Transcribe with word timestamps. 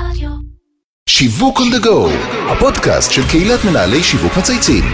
רדיו. 0.00 0.30
שיווק 1.08 1.60
on 1.60 1.74
the 1.74 1.84
go, 1.84 2.10
הפודקאסט 2.50 3.12
של 3.12 3.28
קהילת 3.28 3.64
מנהלי 3.64 4.02
שיווק 4.02 4.36
מצייצים. 4.36 4.84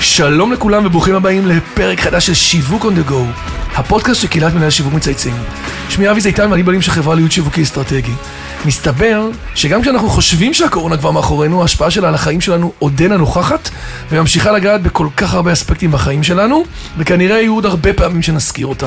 שלום 0.00 0.52
לכולם 0.52 0.86
וברוכים 0.86 1.14
הבאים 1.14 1.46
לפרק 1.46 2.00
חדש 2.00 2.26
של 2.26 2.34
שיווק 2.34 2.84
on 2.84 2.88
the 2.88 3.10
go, 3.10 3.40
הפודקאסט 3.74 4.20
של 4.20 4.28
קהילת 4.28 4.54
מנהל 4.54 4.70
שיווק 4.70 4.94
מצייצים. 4.94 5.34
שמי 5.88 6.10
אבי 6.10 6.20
זיתן 6.20 6.50
ואני 6.50 6.62
בעלים 6.62 6.82
של 6.82 6.90
חברה 6.90 7.14
להיות 7.14 7.32
שיווקי 7.32 7.62
אסטרטגי. 7.62 8.12
מסתבר 8.64 9.28
שגם 9.54 9.82
כשאנחנו 9.82 10.08
חושבים 10.08 10.54
שהקורונה 10.54 10.96
כבר 10.96 11.10
מאחורינו, 11.10 11.62
ההשפעה 11.62 11.90
שלה 11.90 12.08
על 12.08 12.14
החיים 12.14 12.40
שלנו 12.40 12.72
עודנה 12.78 13.16
נוכחת, 13.16 13.70
וממשיכה 14.10 14.52
לגעת 14.52 14.82
בכל 14.82 15.08
כך 15.16 15.34
הרבה 15.34 15.52
אספקטים 15.52 15.92
בחיים 15.92 16.22
שלנו, 16.22 16.64
וכנראה 16.98 17.40
יהיו 17.40 17.54
עוד 17.54 17.66
הרבה 17.66 17.92
פעמים 17.92 18.22
שנזכיר 18.22 18.66
אותה. 18.66 18.86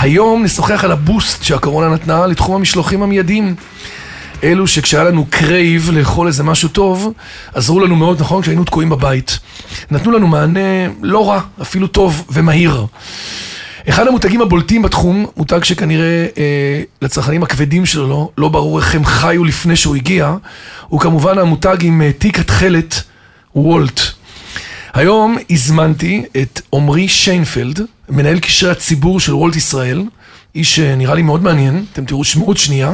היום 0.00 0.44
נשוחח 0.44 0.84
על 0.84 0.92
ה 0.92 1.00
boost 1.00 1.42
שהקורונה 1.42 1.88
נתנה 1.94 2.26
לתחום 2.26 2.54
המשלוחים 2.54 3.02
המיידיים. 3.02 3.54
אלו 4.44 4.66
שכשהיה 4.66 5.04
לנו 5.04 5.26
craving 5.30 5.90
לאכול 5.92 6.26
איזה 6.26 6.42
משהו 6.42 6.68
טוב, 6.68 7.12
עזרו 7.54 7.80
לנו 7.80 7.96
מאוד, 7.96 8.20
נכון? 8.20 8.42
כשהיינו 8.42 8.64
תקועים 8.64 8.90
בבית. 8.90 9.38
נתנו 9.90 10.12
לנו 10.12 10.26
מענה 10.26 10.88
לא 11.02 11.30
רע, 11.30 11.40
אפילו 11.62 11.86
טוב 11.86 12.24
ומהיר. 12.30 12.86
אחד 13.88 14.06
המותגים 14.06 14.42
הבולטים 14.42 14.82
בתחום, 14.82 15.26
מותג 15.36 15.64
שכנראה 15.64 16.26
אה, 16.38 16.82
לצרכנים 17.02 17.42
הכבדים 17.42 17.86
שלו 17.86 18.08
לא, 18.08 18.30
לא 18.38 18.48
ברור 18.48 18.78
איך 18.78 18.94
הם 18.94 19.04
חיו 19.04 19.44
לפני 19.44 19.76
שהוא 19.76 19.96
הגיע, 19.96 20.34
הוא 20.88 21.00
כמובן 21.00 21.38
המותג 21.38 21.76
עם 21.80 22.02
אה, 22.02 22.12
תיק 22.12 22.38
התכלת, 22.38 23.02
וולט. 23.54 24.00
היום 24.98 25.36
הזמנתי 25.50 26.24
את 26.42 26.60
עמרי 26.72 27.08
שיינפלד, 27.08 27.80
מנהל 28.08 28.38
קשרי 28.38 28.70
הציבור 28.70 29.20
של 29.20 29.34
וולט 29.34 29.56
ישראל, 29.56 30.04
איש 30.54 30.76
שנראה 30.76 31.14
לי 31.14 31.22
מאוד 31.22 31.42
מעניין, 31.42 31.84
אתם 31.92 32.04
תראו 32.04 32.24
שמו 32.24 32.44
עוד 32.44 32.56
שנייה. 32.56 32.92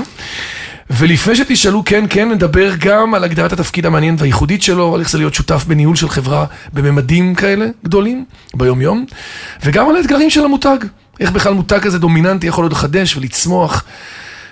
ולפני 0.90 1.36
שתשאלו 1.36 1.84
כן, 1.84 2.04
כן, 2.10 2.28
נדבר 2.28 2.70
גם 2.78 3.14
על 3.14 3.24
הגדרת 3.24 3.52
התפקיד 3.52 3.86
המעניין 3.86 4.16
והייחודית 4.19 4.62
שלו, 4.62 4.94
על 4.94 5.00
איך 5.00 5.10
זה 5.10 5.19
להיות 5.19 5.34
שותף 5.34 5.64
בניהול 5.69 5.97
של 5.97 6.08
חברה 6.08 6.44
בממדים 6.72 7.34
כאלה 7.34 7.66
גדולים, 7.84 8.25
ביום-יום, 8.55 9.05
וגם 9.64 9.88
על 9.88 9.97
האתגרים 9.97 10.30
של 10.30 10.44
המותג. 10.44 10.78
איך 11.20 11.30
בכלל 11.30 11.55
מותג 11.55 11.78
כזה 11.78 11.98
דומיננטי 11.98 12.47
יכול 12.47 12.64
עוד 12.64 12.72
לחדש 12.72 13.16
ולצמוח, 13.16 13.84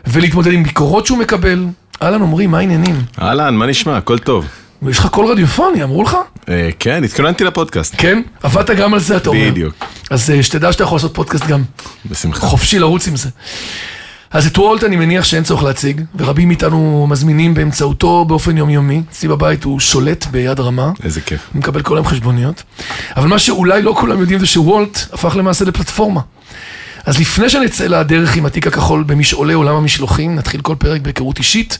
ולהתמודד 0.06 0.52
עם 0.52 0.62
ביקורות 0.62 1.06
שהוא 1.06 1.18
מקבל. 1.18 1.66
אהלן, 2.02 2.22
עמרי, 2.22 2.46
מה 2.46 2.58
העניינים? 2.58 2.96
אהלן, 3.22 3.54
מה 3.54 3.66
נשמע? 3.66 3.96
הכל 3.96 4.18
טוב. 4.18 4.61
יש 4.90 4.98
לך 4.98 5.06
קול 5.06 5.26
רדיופוני, 5.26 5.82
אמרו 5.82 6.02
לך? 6.02 6.16
אה, 6.48 6.70
כן, 6.78 7.04
התכוננתי 7.04 7.44
לפודקאסט. 7.44 7.94
כן? 7.98 8.22
עבדת 8.42 8.70
גם 8.70 8.94
על 8.94 9.00
זה, 9.00 9.16
אתה 9.16 9.28
אומר. 9.28 9.50
בדיוק. 9.50 9.74
אז 10.10 10.30
אה, 10.30 10.42
שתדע 10.42 10.72
שאתה 10.72 10.84
יכול 10.84 10.96
לעשות 10.96 11.14
פודקאסט 11.14 11.46
גם. 11.46 11.62
בשמחה. 12.06 12.46
חופשי 12.46 12.78
לרוץ 12.78 13.08
עם 13.08 13.16
זה. 13.16 13.28
אז 14.30 14.46
את 14.46 14.58
וולט 14.58 14.84
אני 14.84 14.96
מניח 14.96 15.24
שאין 15.24 15.44
צורך 15.44 15.62
להציג, 15.62 16.00
ורבים 16.16 16.48
מאיתנו 16.48 17.06
מזמינים 17.10 17.54
באמצעותו 17.54 18.24
באופן 18.24 18.58
יומיומי. 18.58 19.02
אצלי 19.10 19.28
בבית 19.28 19.64
הוא 19.64 19.80
שולט 19.80 20.26
ביד 20.26 20.60
רמה. 20.60 20.90
איזה 21.04 21.20
כיף. 21.20 21.40
הוא 21.52 21.58
מקבל 21.58 21.82
כל 21.82 21.96
היום 21.96 22.06
חשבוניות. 22.06 22.62
אבל 23.16 23.28
מה 23.28 23.38
שאולי 23.38 23.82
לא 23.82 23.94
כולם 24.00 24.20
יודעים 24.20 24.38
זה 24.38 24.46
שוולט 24.46 24.98
הפך 25.12 25.36
למעשה 25.36 25.64
לפלטפורמה. 25.64 26.20
אז 27.06 27.20
לפני 27.20 27.50
שנצא 27.50 27.86
לדרך 27.86 28.36
עם 28.36 28.46
התיק 28.46 28.66
הכחול 28.66 29.02
במשעולי 29.02 29.54
עולם 29.54 29.74
המשלוחים, 29.74 30.34
נתחיל 30.34 30.60
כל 30.60 30.74
פרק 30.78 31.00
בהיכרות 31.00 31.38
אישית. 31.38 31.78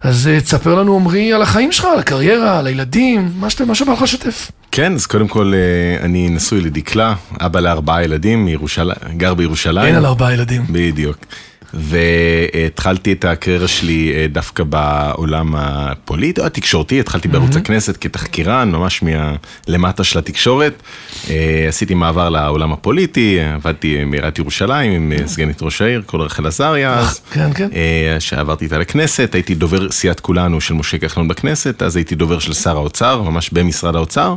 אז 0.00 0.28
אה, 0.28 0.40
תספר 0.40 0.74
לנו, 0.74 0.96
עמרי, 0.96 1.32
על 1.32 1.42
החיים 1.42 1.72
שלך, 1.72 1.84
על 1.92 1.98
הקריירה, 1.98 2.58
על 2.58 2.66
הילדים, 2.66 3.32
מה 3.36 3.50
שאתה- 3.50 3.64
מה 3.64 3.74
שבא 3.74 3.92
לך 3.92 4.02
לשתף. 4.02 4.50
כן, 4.72 4.94
אז 4.94 5.06
קודם 5.06 5.28
כל 5.28 5.52
אה, 5.54 6.04
אני 6.04 6.28
נשוי 6.28 6.60
לדקלה, 6.60 7.14
אבא 7.40 7.60
לארבעה 7.60 8.04
ילדים, 8.04 8.44
מירושלים, 8.44 8.94
גר 9.16 9.34
בירושלים. 9.34 9.86
אין 9.86 9.94
על 9.94 10.06
ארבעה 10.06 10.32
ילדים. 10.34 10.62
בדיוק. 10.70 11.16
והתחלתי 11.74 13.12
את 13.12 13.24
הקריירה 13.24 13.68
שלי 13.68 14.12
אה, 14.14 14.26
דווקא 14.32 14.64
בעולם 14.64 15.54
הפוליטי, 15.56 16.42
התקשורתי, 16.42 17.00
התחלתי 17.00 17.28
בערוץ 17.28 17.56
הכנסת 17.56 17.96
כתחקירן, 18.00 18.70
ממש 18.70 19.02
מלמטה 19.68 20.04
של 20.04 20.18
התקשורת. 20.18 20.82
אה, 21.30 21.64
עשיתי 21.68 21.94
מעבר 21.94 22.28
לעולם 22.28 22.72
הפוליטי, 22.72 23.40
עבדתי 23.40 24.04
מעיריית 24.04 24.38
ירושלים 24.38 24.92
עם 24.92 25.12
אה, 25.12 25.28
סגנית 25.28 25.62
ראש 25.62 25.82
העיר, 25.82 26.02
כל 26.06 26.20
רחל 26.20 26.46
עזריה 26.46 26.98
אז. 26.98 27.20
כן, 27.32 27.52
כן. 27.52 27.68
שעברתי 28.18 28.64
איתה 28.64 28.78
לכנסת, 28.78 29.34
הייתי 29.34 29.54
דובר 29.54 29.90
סיעת 29.90 30.20
כולנו 30.20 30.60
של 30.60 30.74
משה 30.74 30.98
כחלון 30.98 31.28
בכנסת, 31.28 31.82
אז 31.82 31.96
הייתי 31.96 32.14
דובר 32.14 32.38
של 32.38 32.52
שר 32.52 32.76
האוצר, 32.76 33.22
ממש 33.22 33.50
במשרד 33.50 33.96
האוצר. 33.96 34.36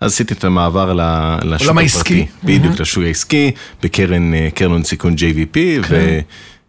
אז 0.00 0.12
עשיתי 0.12 0.34
את 0.34 0.44
המעבר 0.44 0.92
לשוק 1.42 1.66
עולם 1.66 1.78
העסקי. 1.78 2.26
הפרטי. 2.38 2.58
בדיוק, 2.58 2.80
לשוק 2.80 3.04
העסקי, 3.04 3.50
בקרן 3.82 4.50
קרן 4.54 4.70
הון 4.70 4.82
סיכון 4.84 5.14
JVP, 5.14 5.86
כן. 5.88 6.20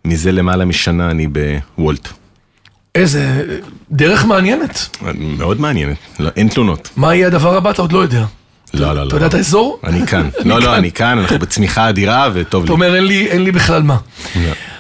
ומזה 0.06 0.32
למעלה 0.32 0.66
משנה 0.66 1.12
אני 1.12 1.28
בוולט. 1.78 2.08
איזה 2.96 3.44
דרך 3.92 4.26
מעניינת. 4.26 4.98
מאוד 5.18 5.62
מעניינת, 5.62 5.98
לא, 6.20 6.30
אין 6.36 6.48
תלונות. 6.48 6.90
מה 6.96 7.16
יהיה 7.16 7.28
הדבר 7.28 7.58
הבא? 7.58 7.72
אתה 7.72 7.82
עוד 7.82 7.92
לא 7.92 8.00
יודע. 8.00 8.26
לא, 8.80 8.96
לא, 8.96 9.04
לא. 9.04 9.08
אתה 9.08 9.16
יודע 9.16 9.26
את 9.28 9.34
האזור? 9.34 9.80
אני 9.84 10.08
כאן. 10.08 10.30
לא, 10.46 10.62
לא, 10.62 10.76
אני 10.76 10.92
כאן, 10.92 11.18
אנחנו 11.20 11.40
בצמיחה 11.40 11.90
אדירה 11.90 12.30
וטוב 12.34 12.64
אתה 12.64 12.72
לי. 12.72 12.74
אומר, 12.74 12.96
אין 12.96 13.04
לי, 13.44 13.52
בכלל 13.52 13.84
מה. 13.84 13.98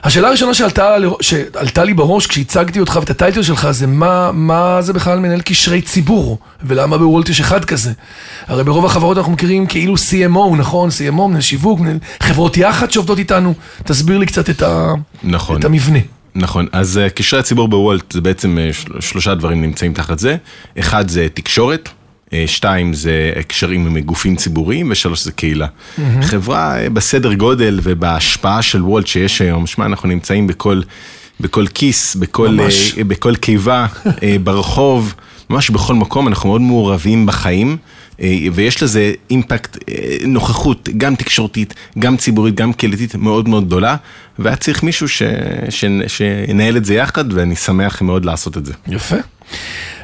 השאלה 0.04 0.28
הראשונה 0.28 0.54
שעלתה, 0.54 0.96
לי 1.84 1.94
בראש 1.94 2.28
כשהצגתי 2.28 2.80
אותך 2.80 2.98
ואת 3.02 3.10
הטייטל 3.10 3.44
שלך 3.44 3.72
זה 3.72 3.88
מה, 3.88 4.82
זה 4.82 4.94
בכלל 4.94 5.20
מנהל 5.20 5.42
קשרי 5.42 5.82
ציבור 5.82 6.38
ולמה 6.64 6.98
בוולט 6.98 7.30
יש 7.30 7.40
אחד 7.40 7.66
כזה. 7.66 7.92
הרי 8.48 8.64
ברוב 8.64 8.86
החברות 8.86 9.18
אנחנו 9.18 9.32
מכירים 9.32 9.66
כאילו 9.68 9.94
CMO, 9.96 10.56
נכון? 10.58 10.90
CMO, 10.90 11.22
מנהל 11.28 11.42
שיווק, 11.42 11.80
חברות 12.20 12.58
יחד 12.58 12.92
שעובדות 12.92 13.20
איתנו. 13.20 13.54
תסביר 13.84 14.18
לי 14.18 14.26
קצת 14.26 14.50
את, 14.50 14.64
נכון. 15.24 15.60
המבנה. 15.66 16.00
נכון, 16.36 16.66
אז 16.72 16.98
אה, 16.98 17.10
קשרי 17.10 17.40
הציבור 17.40 17.68
בוולט 17.68 18.12
זה 18.12 18.22
בעצם 18.22 18.58
אה, 18.58 18.74
של- 18.74 19.02
שלושה 19.02 19.36
דברים 19.36 19.62
נמצאים 19.62 19.94
תחת 19.94 20.20
זה. 20.20 20.36
אחד 20.80 21.10
זה 21.10 21.28
תקשורת, 21.34 21.90
שתיים 22.47 22.94
זה 22.94 23.31
קשרים 23.47 23.86
עם 23.88 24.00
גופים 24.00 24.36
ציבוריים, 24.36 24.88
ושלוש 24.91 25.24
זה 25.24 25.31
קהילה. 25.31 25.68
חברה 26.22 26.78
אה, 26.81 26.90
בסדר 26.90 27.34
גודל 27.34 27.80
ובהשפעה 27.84 28.62
של 28.62 28.84
וולט 28.84 29.08
שיש 29.08 29.41
היום, 29.41 29.68
שמע, 29.68 29.86
אנחנו 29.86 30.09
נמצאים 30.09 30.47
בכל, 30.47 30.81
בכל 31.40 31.66
כיס, 31.68 32.16
בכל. 32.16 32.59
אה, 32.97 33.03
בכל 33.03 33.35
קיבה, 33.35 33.85
אה, 34.24 34.35
ברחוב, 34.44 35.14
ממש 35.50 35.69
בכל 35.69 35.96
מקום, 35.96 36.28
אנחנו 36.28 36.50
מאוד 36.50 36.62
מעורבים 36.62 37.25
בחיים. 37.25 37.78
אה, 38.22 38.38
ויש 38.53 38.84
לזה 38.84 39.14
אימפקט, 39.30 39.78
אה, 39.90 40.18
נוכחות, 40.28 40.90
גם 40.97 41.16
תקשורתית, 41.16 41.74
גם 42.00 42.18
ציבורית, 42.18 42.56
גם 42.56 42.74
קהילתית 42.74 43.16
מאוד 43.16 43.50
מאוד 43.50 43.66
גדולה, 43.66 43.96
והיה 44.40 44.56
צריך 44.56 44.84
מישהו 44.84 45.09
ש... 45.09 45.22
ש... 45.69 45.85
שינהל 46.08 46.78
את 46.78 46.85
זה 46.85 46.96
יחד, 46.96 47.34
ואני 47.34 47.56
שמח 47.56 48.02
מאוד 48.02 48.25
לעשות 48.25 48.58
את 48.58 48.66
זה. 48.66 48.74
יפה. 48.88 49.16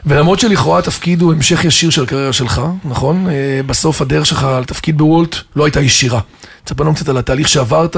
ולמרות 0.06 0.39
שלכאורה 0.39 0.79
התפקיד 0.79 1.22
הוא 1.22 1.34
המשך 1.34 1.66
ישיר 1.66 1.89
של 1.89 2.03
הקריירה 2.03 2.34
שלך, 2.34 2.62
נכון? 2.85 3.28
אה, 3.29 3.62
בסוף 3.66 4.01
הדרך 4.01 4.25
שלך 4.25 4.47
לתפקיד 4.62 4.97
בוולט 4.97 5.35
לא 5.56 5.66
הייתה 5.66 5.81
ישירה. 5.81 6.19
תספר 6.63 6.84
לנו 6.84 6.95
קצת 6.95 7.09
על 7.09 7.17
התהליך 7.17 7.47
שעברת 7.47 7.97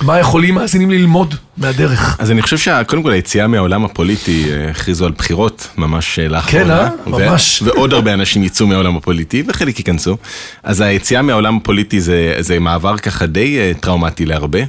ומה 0.00 0.18
יכולים 0.18 0.54
מאזינים 0.54 0.90
ללמוד 0.90 1.34
מהדרך. 1.56 2.16
אז 2.20 2.30
אני 2.30 2.42
חושב 2.42 2.58
שקודם 2.58 3.02
כל 3.02 3.10
היציאה 3.10 3.46
מהעולם 3.46 3.84
הפוליטי, 3.84 4.44
אה, 4.52 4.70
הכריזו 4.70 5.06
על 5.06 5.12
בחירות 5.18 5.68
ממש 5.76 6.18
אה, 6.18 6.28
לאחרונה. 6.28 6.64
כן, 6.64 6.70
אה? 6.70 6.90
ו- 7.06 7.10
ממש. 7.10 7.62
ועוד 7.62 7.92
הרבה 7.92 8.14
אנשים 8.14 8.44
יצאו 8.44 8.66
מהעולם 8.66 8.96
הפוליטי, 8.96 9.42
וחלק 9.46 9.78
ייכנסו. 9.78 10.16
אז 10.62 10.80
היציאה 10.80 11.22
מהעולם 11.22 11.56
הפוליטי 11.56 12.00
זה, 12.00 12.34
זה 12.38 12.58
מעבר 12.58 12.96
ככה 12.98 13.26
די 13.26 13.74
טראומטי 13.80 14.26
להרבה. 14.26 14.60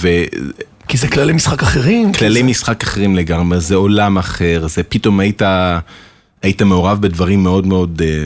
וכללי 0.00 0.28
כי 0.88 0.96
זה 0.96 1.08
כללי 1.08 1.32
משחק 1.32 1.62
אחרים. 1.62 2.12
כי 2.12 2.18
זה... 2.32 2.42
משחק 2.42 2.82
אחרים 2.82 3.16
לגמרי, 3.16 3.60
זה 3.60 3.74
עולם 3.74 4.18
אחר, 4.18 4.66
זה 4.68 4.82
פתאום 4.82 5.20
היית, 5.20 5.42
היית 6.42 6.62
מעורב 6.62 7.00
בדברים 7.00 7.42
מאוד 7.42 7.66
מאוד 7.66 8.02
אה, 8.04 8.24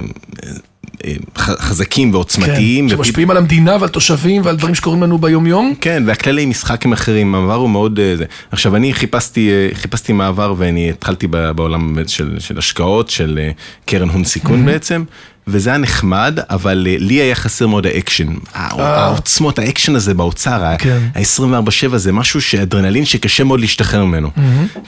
אה, 1.05 1.13
ח- 1.39 1.61
חזקים 1.61 2.15
ועוצמתיים. 2.15 2.85
כן, 2.89 2.95
ופתאום- 2.95 3.05
שמשפיעים 3.05 3.31
על 3.31 3.37
המדינה 3.37 3.77
ועל 3.81 3.89
תושבים 3.89 4.43
ועל 4.45 4.57
דברים 4.57 4.75
שקורים 4.75 5.03
לנו 5.03 5.19
ביום-יום. 5.19 5.75
כן, 5.81 6.03
והכללי 6.07 6.47
משחק 6.47 6.87
הם 6.87 6.93
אחרים, 6.93 7.35
המעבר 7.35 7.55
הוא 7.55 7.71
מאוד... 7.71 7.99
אה, 8.01 8.17
זה. 8.17 8.25
עכשיו, 8.53 8.77
אני 8.77 8.93
חיפשתי, 8.93 9.51
אה, 9.51 9.69
חיפשתי 9.75 10.13
מעבר 10.13 10.55
ואני 10.59 10.91
התחלתי 10.91 11.27
בעולם 11.27 11.99
של, 12.07 12.37
של 12.39 12.59
השקעות, 12.59 13.11
של 13.11 13.39
אה, 13.43 13.51
קרן 13.87 14.09
הון 14.09 14.25
סיכון 14.25 14.67
בעצם, 14.67 15.05
וזה 15.51 15.71
היה 15.71 15.79
נחמד, 15.79 16.39
אבל 16.51 16.87
אה, 16.91 16.97
לי 16.99 17.15
היה 17.15 17.35
חסר 17.35 17.67
מאוד 17.67 17.87
האקשן. 17.87 18.27
הע- 18.55 18.83
העוצמות, 19.05 19.59
האקשן 19.59 19.97
הזה 19.97 20.15
באוצר, 20.15 20.65
ה- 20.65 20.77
כן. 20.79 20.99
ה-24-7 21.15 21.97
זה 21.97 22.13
משהו 22.13 22.41
שאדרנלין 22.41 23.05
שקשה 23.05 23.45
מאוד 23.45 23.61
להשתחרר 23.61 24.05
ממנו. 24.05 24.31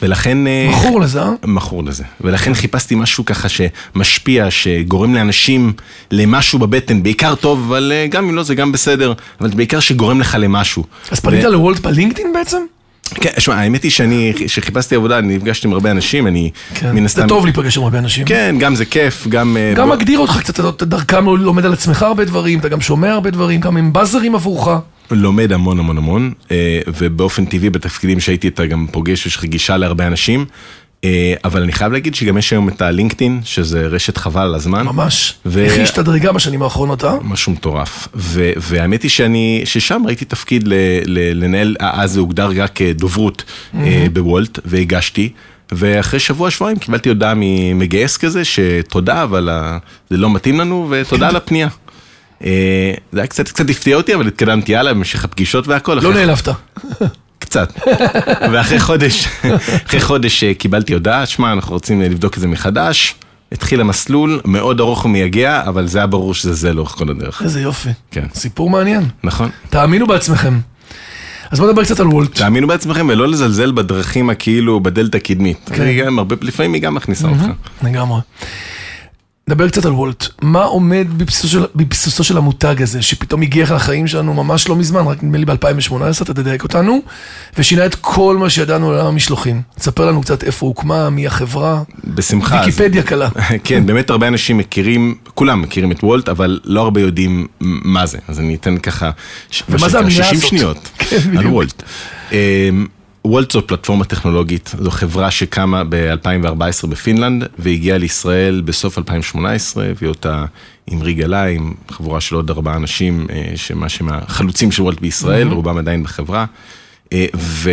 ולכן... 0.02 0.46
אה, 0.46 0.68
מכור 0.70 1.00
לזה, 1.00 1.22
אה? 1.22 1.30
מכור 1.46 1.84
לזה. 1.84 2.04
ולכן 2.20 2.54
חיפשתי 2.54 2.94
משהו 2.94 3.24
ככה 3.24 3.48
שמשפיע, 3.48 4.50
שגורם 4.50 5.14
לאנשים 5.14 5.72
למשהו 6.10 6.58
בבטן, 6.58 7.02
בעיקר 7.02 7.34
טוב, 7.34 7.64
אבל 7.68 7.92
אה, 7.94 8.06
גם 8.10 8.28
אם 8.28 8.34
לא 8.34 8.42
זה 8.42 8.54
גם 8.54 8.72
בסדר, 8.72 9.12
אבל 9.40 9.50
בעיקר 9.50 9.80
שגורם 9.80 10.20
לך 10.20 10.36
למשהו. 10.40 10.84
אז 11.10 11.20
פנית 11.20 11.44
לוולט 11.44 11.78
בלינקדאין 11.80 12.32
בעצם? 12.34 12.58
כן, 13.14 13.30
שמע, 13.38 13.54
האמת 13.54 13.82
היא 13.82 13.90
שאני, 13.90 14.32
כשחיפשתי 14.36 14.94
עבודה, 14.94 15.18
אני 15.18 15.36
נפגשתי 15.36 15.66
עם 15.66 15.72
הרבה 15.72 15.90
אנשים, 15.90 16.26
אני 16.26 16.50
כן. 16.74 16.90
מן 16.92 17.00
זה 17.00 17.04
הסתם... 17.06 17.28
טוב 17.28 17.44
להיפגש 17.44 17.76
עם 17.76 17.82
הרבה 17.82 17.98
אנשים. 17.98 18.24
כן, 18.26 18.56
גם 18.58 18.74
זה 18.74 18.84
כיף, 18.84 19.26
גם... 19.28 19.56
אה, 19.56 19.72
גם 19.76 19.88
בוא- 19.88 19.96
מגדיר 19.96 20.18
אותך 20.18 20.38
קצת, 20.38 20.60
אתה 20.60 20.84
דרכם 20.84 21.24
לומד 21.36 21.64
על 21.66 21.72
עצמך 21.72 22.02
הרבה 22.02 22.24
דברים, 22.24 22.58
אתה 22.58 22.68
גם 22.68 22.80
שומע 22.80 23.12
הרבה 23.12 23.30
דברים, 23.30 23.60
גם 23.60 23.76
הם 23.76 23.92
באזרים 23.92 24.34
עבורך. 24.34 24.68
לומד 25.10 25.52
המון 25.52 25.78
המון 25.78 25.98
המון, 25.98 26.32
אה, 26.50 26.56
ובאופן 26.86 27.44
טבעי 27.44 27.70
בתפקידים 27.70 28.20
שהייתי 28.20 28.48
אתה 28.48 28.66
גם 28.66 28.86
פוגש, 28.92 29.26
יש 29.26 29.36
לך 29.36 29.44
גישה 29.44 29.76
להרבה 29.76 30.06
אנשים. 30.06 30.44
אה, 31.04 31.34
אבל 31.44 31.62
אני 31.62 31.72
חייב 31.72 31.92
להגיד 31.92 32.14
שגם 32.14 32.38
יש 32.38 32.52
היום 32.52 32.68
את 32.68 32.82
הלינקדאין, 32.82 33.40
שזה 33.44 33.86
רשת 33.86 34.16
חבל 34.16 34.40
על 34.42 34.54
הזמן. 34.54 34.82
ממש. 34.86 35.34
ו- 35.46 35.64
איך 35.64 35.72
היא 35.74 35.82
השתדרגה 35.82 36.32
בשנים 36.32 36.62
האחרונות, 36.62 37.04
אה? 37.04 37.14
משהו 37.22 37.52
מטורף. 37.52 38.08
ו- 38.14 38.50
והאמת 38.56 39.02
היא 39.02 39.10
שאני, 39.10 39.62
ששם 39.64 40.02
ראיתי 40.06 40.24
תפקיד 40.24 40.68
ל- 40.68 40.74
ל- 41.04 41.44
לנהל, 41.44 41.76
אז 41.80 42.12
זה 42.12 42.20
הוגדר 42.20 42.50
רק 42.62 42.70
כדוברות 42.74 43.44
אה, 43.74 44.06
בוולט, 44.12 44.58
והגשתי. 44.64 45.28
ואחרי 45.72 46.20
שבוע, 46.20 46.50
שבועיים 46.50 46.78
קיבלתי 46.78 47.08
הודעה 47.08 47.32
ממגייס 47.36 48.16
כזה, 48.16 48.42
שתודה, 48.44 49.22
אבל 49.22 49.48
זה 50.10 50.16
לא 50.16 50.30
מתאים 50.30 50.60
לנו, 50.60 50.86
ותודה 50.90 51.28
על 51.28 51.36
הפנייה. 51.36 51.68
אה, 52.44 52.92
זה 53.12 53.20
היה 53.20 53.26
קצת, 53.26 53.48
קצת 53.48 53.70
הפתיע 53.70 53.96
אותי, 53.96 54.14
אבל 54.14 54.26
התקדמתי 54.26 54.76
הלאה 54.76 54.94
במשך 54.94 55.24
הפגישות 55.24 55.68
והכל. 55.68 55.94
לא 56.02 56.14
נעלבת. 56.14 56.48
קצת. 57.50 57.72
ואחרי 58.52 58.80
חודש, 58.80 59.28
אחרי 59.86 60.00
חודש 60.00 60.44
אה, 60.44 60.54
קיבלתי 60.54 60.92
הודעה, 60.92 61.26
שמע, 61.26 61.52
אנחנו 61.52 61.72
רוצים 61.72 62.02
לבדוק 62.02 62.34
את 62.34 62.40
זה 62.40 62.48
מחדש. 62.48 63.14
התחיל 63.52 63.80
המסלול, 63.80 64.40
מאוד 64.44 64.80
ארוך 64.80 65.04
ומייגע, 65.04 65.62
אבל 65.66 65.86
זה 65.86 65.98
היה 65.98 66.06
ברור 66.06 66.34
שזה 66.34 66.52
זה 66.52 66.72
לאורך 66.72 66.90
כל 66.90 67.10
הדרך. 67.10 67.42
איזה 67.42 67.60
יופי. 67.60 67.88
כן. 68.10 68.26
סיפור 68.34 68.70
מעניין. 68.70 69.04
נכון. 69.24 69.50
תאמינו 69.70 70.06
בעצמכם. 70.06 70.60
אז 71.50 71.60
בוא 71.60 71.68
נדבר 71.68 71.84
קצת 71.84 72.00
על 72.00 72.06
וולט. 72.06 72.34
תאמינו 72.34 72.66
בעצמכם 72.66 73.08
ולא 73.08 73.28
לזלזל 73.28 73.72
בדרכים 73.72 74.30
הכאילו 74.30 74.80
בדלת 74.80 75.14
הקדמית. 75.14 75.70
כן. 75.74 75.92
גם 75.98 76.18
הרבה, 76.18 76.36
לפעמים 76.40 76.72
היא 76.72 76.82
גם 76.82 76.94
מכניסה 76.94 77.28
אותך. 77.28 77.44
לגמרי. 77.82 78.20
נדבר 79.50 79.68
קצת 79.68 79.84
על 79.84 79.92
וולט. 79.92 80.26
מה 80.42 80.62
עומד 80.64 81.06
בבסיסו 81.16 81.48
של, 81.48 81.66
בבסיסו 81.74 82.24
של 82.24 82.36
המותג 82.36 82.82
הזה, 82.82 83.02
שפתאום 83.02 83.42
הגיע 83.42 83.74
לחיים 83.74 84.06
שלנו 84.06 84.34
ממש 84.34 84.68
לא 84.68 84.76
מזמן, 84.76 85.06
רק 85.06 85.22
נדמה 85.22 85.38
לי 85.38 85.44
ב-2018, 85.44 85.94
אתה 86.22 86.34
תדייק 86.34 86.62
אותנו, 86.62 87.02
ושינה 87.58 87.86
את 87.86 87.94
כל 87.94 88.36
מה 88.36 88.50
שידענו 88.50 88.88
על 88.90 88.94
עולם 88.94 89.06
המשלוחים. 89.06 89.62
תספר 89.76 90.06
לנו 90.06 90.20
קצת 90.20 90.44
איפה 90.44 90.66
הוקמה, 90.66 91.10
מי 91.10 91.26
החברה, 91.26 91.82
בשמחה. 92.04 92.60
אז- 92.60 92.66
ויקיפדיה 92.66 93.02
קלה. 93.02 93.28
כן, 93.64 93.86
באמת 93.86 94.10
הרבה 94.10 94.28
אנשים 94.28 94.58
מכירים, 94.58 95.14
כולם 95.34 95.62
מכירים 95.62 95.92
את 95.92 96.04
וולט, 96.04 96.28
אבל 96.28 96.60
לא 96.64 96.80
הרבה 96.80 97.00
יודעים 97.00 97.46
מה 97.60 98.06
זה. 98.06 98.18
אז 98.28 98.40
אני 98.40 98.54
אתן 98.54 98.78
ככה, 98.78 99.10
ומה 99.68 99.78
מה 99.80 99.88
זה 99.88 99.98
המילה 99.98 100.24
60 100.24 100.34
הזאת? 100.36 100.48
שניות 100.48 100.88
כן, 100.98 101.38
על. 101.38 101.46
וולט. 101.46 101.82
וולט 103.24 103.52
זו 103.52 103.66
פלטפורמה 103.66 104.04
טכנולוגית, 104.04 104.74
זו 104.78 104.90
חברה 104.90 105.30
שקמה 105.30 105.82
ב-2014 105.88 106.86
בפינלנד, 106.88 107.44
והגיעה 107.58 107.98
לישראל 107.98 108.60
בסוף 108.64 108.98
2018, 108.98 109.84
הביאו 109.86 110.10
אותה 110.12 110.44
עם 110.86 111.02
ריגלה, 111.02 111.44
עם 111.46 111.74
חבורה 111.90 112.20
של 112.20 112.34
עוד 112.34 112.50
ארבעה 112.50 112.76
אנשים, 112.76 113.26
אה, 113.30 113.52
שמה 113.56 113.88
שהם 113.88 114.08
החלוצים 114.08 114.72
של 114.72 114.82
וולט 114.82 115.00
בישראל, 115.00 115.48
רובם 115.54 115.78
עדיין 115.78 116.02
בחברה. 116.02 116.44
אה, 117.12 117.26
ו, 117.36 117.70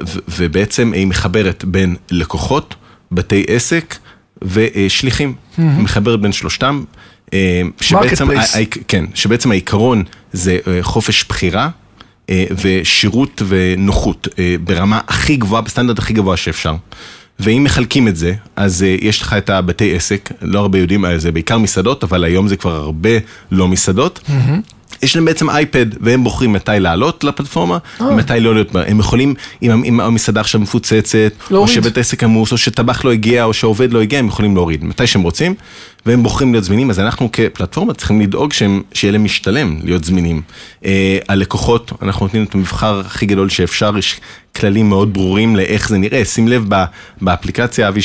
ו, 0.00 0.18
ובעצם 0.28 0.92
היא 0.94 1.06
מחברת 1.06 1.64
בין 1.64 1.96
לקוחות, 2.10 2.74
בתי 3.12 3.44
עסק 3.48 3.96
ושליחים. 4.42 5.34
מחברת 5.58 6.20
בין 6.20 6.32
שלושתם. 6.32 6.84
אה, 7.32 7.38
שבעצם. 7.80 8.24
ה- 8.30 8.64
כן, 8.88 9.04
שבעצם 9.14 9.50
העיקרון 9.50 10.02
זה 10.32 10.58
חופש 10.82 11.24
בחירה. 11.28 11.68
אה, 12.30 12.44
ושירות 12.62 13.42
ונוחות 13.48 14.28
אה, 14.38 14.56
ברמה 14.64 15.00
הכי 15.08 15.36
גבוהה, 15.36 15.62
בסטנדרט 15.62 15.98
הכי 15.98 16.12
גבוה 16.12 16.36
שאפשר. 16.36 16.74
ואם 17.40 17.64
מחלקים 17.64 18.08
את 18.08 18.16
זה, 18.16 18.34
אז 18.56 18.82
אה, 18.82 18.96
יש 19.00 19.22
לך 19.22 19.32
את 19.32 19.50
הבתי 19.50 19.96
עסק, 19.96 20.32
לא 20.42 20.60
הרבה 20.60 20.78
יודעים 20.78 21.04
על 21.04 21.18
זה, 21.18 21.32
בעיקר 21.32 21.58
מסעדות, 21.58 22.04
אבל 22.04 22.24
היום 22.24 22.48
זה 22.48 22.56
כבר 22.56 22.74
הרבה 22.74 23.10
לא 23.50 23.68
מסעדות. 23.68 24.20
יש 25.04 25.16
להם 25.16 25.24
בעצם 25.24 25.50
אייפד, 25.50 25.86
והם 26.00 26.24
בוחרים 26.24 26.52
מתי 26.52 26.72
לעלות 26.78 27.24
לפלטפורמה, 27.24 27.78
ומתי 28.00 28.40
לא 28.40 28.54
להיות 28.54 28.72
בה. 28.72 28.82
הם 28.86 29.00
יכולים, 29.00 29.34
אם, 29.62 29.84
אם 29.84 30.00
המסעדה 30.00 30.40
עכשיו 30.40 30.60
מפוצצת, 30.60 31.16
או 31.16 31.54
להוריד. 31.54 31.74
שבית 31.74 31.98
עסק 31.98 32.24
עמוס, 32.24 32.52
או 32.52 32.58
שטבח 32.58 33.04
לא 33.04 33.12
הגיע, 33.12 33.44
או 33.44 33.52
שהעובד 33.54 33.92
לא 33.92 34.02
הגיע, 34.02 34.18
הם 34.18 34.26
יכולים 34.26 34.54
להוריד, 34.54 34.84
מתי 34.84 35.06
שהם 35.06 35.22
רוצים, 35.22 35.54
והם 36.06 36.22
בוחרים 36.22 36.52
להיות 36.52 36.64
זמינים, 36.64 36.90
אז 36.90 37.00
אנחנו 37.00 37.28
כפלטפורמה 37.32 37.94
צריכים 37.94 38.20
לדאוג 38.20 38.52
שהם, 38.52 38.82
שיהיה 38.92 39.12
להם 39.12 39.24
משתלם 39.24 39.78
להיות 39.84 40.04
זמינים. 40.04 40.42
אה, 40.84 41.18
הלקוחות, 41.28 41.92
אנחנו 42.02 42.26
נותנים 42.26 42.44
את 42.44 42.54
המבחר 42.54 43.00
הכי 43.00 43.26
גדול 43.26 43.48
שאפשר, 43.48 43.98
יש 43.98 44.20
כללים 44.56 44.88
מאוד 44.88 45.12
ברורים 45.12 45.56
לאיך 45.56 45.88
זה 45.88 45.98
נראה, 45.98 46.24
שים 46.24 46.48
לב 46.48 46.64
באפליקציה, 47.20 47.88
אבי, 47.88 48.00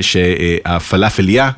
שהפלאפליה, 0.00 1.44
אה, 1.44 1.50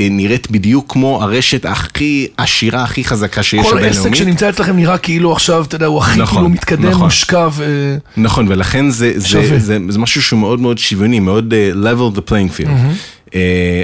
נראית 0.00 0.50
בדיוק 0.50 0.92
כמו 0.92 1.22
הרשת 1.22 1.64
הכי 1.64 2.26
עשירה, 2.36 2.82
הכי 2.82 3.04
חזקה 3.04 3.42
שיש 3.42 3.66
כל 3.66 3.78
הבינלאומית. 3.78 3.98
עסק 3.98 4.14
שנמצא 4.14 4.48
אצלכם 4.48 4.76
נראה 4.76 4.98
כאילו 4.98 5.32
עכשיו, 5.32 5.64
אתה 5.68 5.76
יודע, 5.76 5.86
הוא 5.86 5.98
הכי 5.98 6.20
נכון, 6.20 6.36
כאילו 6.36 6.48
מתקדם, 6.48 6.88
נכון. 6.90 7.04
מושקע 7.04 7.48
ו... 7.52 7.96
נכון, 8.16 8.46
ולכן 8.48 8.90
זה, 8.90 9.12
שווה. 9.26 9.46
זה, 9.46 9.58
זה, 9.58 9.78
זה 9.88 9.98
משהו 9.98 10.22
שהוא 10.22 10.40
מאוד 10.40 10.60
מאוד 10.60 10.78
שוויוני, 10.78 11.20
מאוד 11.20 11.52
uh, 11.54 11.76
level 11.76 12.18
the 12.18 12.30
playing 12.30 12.60
field. 12.60 12.70
Uh, 13.26 13.30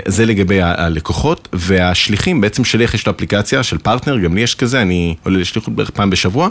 זה 0.07 0.27
לגבי 0.27 0.63
הלקוחות, 0.63 1.49
והשליחים, 1.53 2.41
בעצם 2.41 2.65
שליח 2.65 2.95
יש 2.95 3.07
לו 3.07 3.13
אפליקציה 3.13 3.63
של 3.63 3.79
פרטנר, 3.79 4.19
גם 4.19 4.35
לי 4.35 4.41
יש 4.41 4.55
כזה, 4.55 4.83
אני 4.83 5.15
עולה 5.25 5.39
לשליחות 5.39 5.75
בערך 5.75 5.91
פעם 5.91 6.11
בשבוע, 6.11 6.49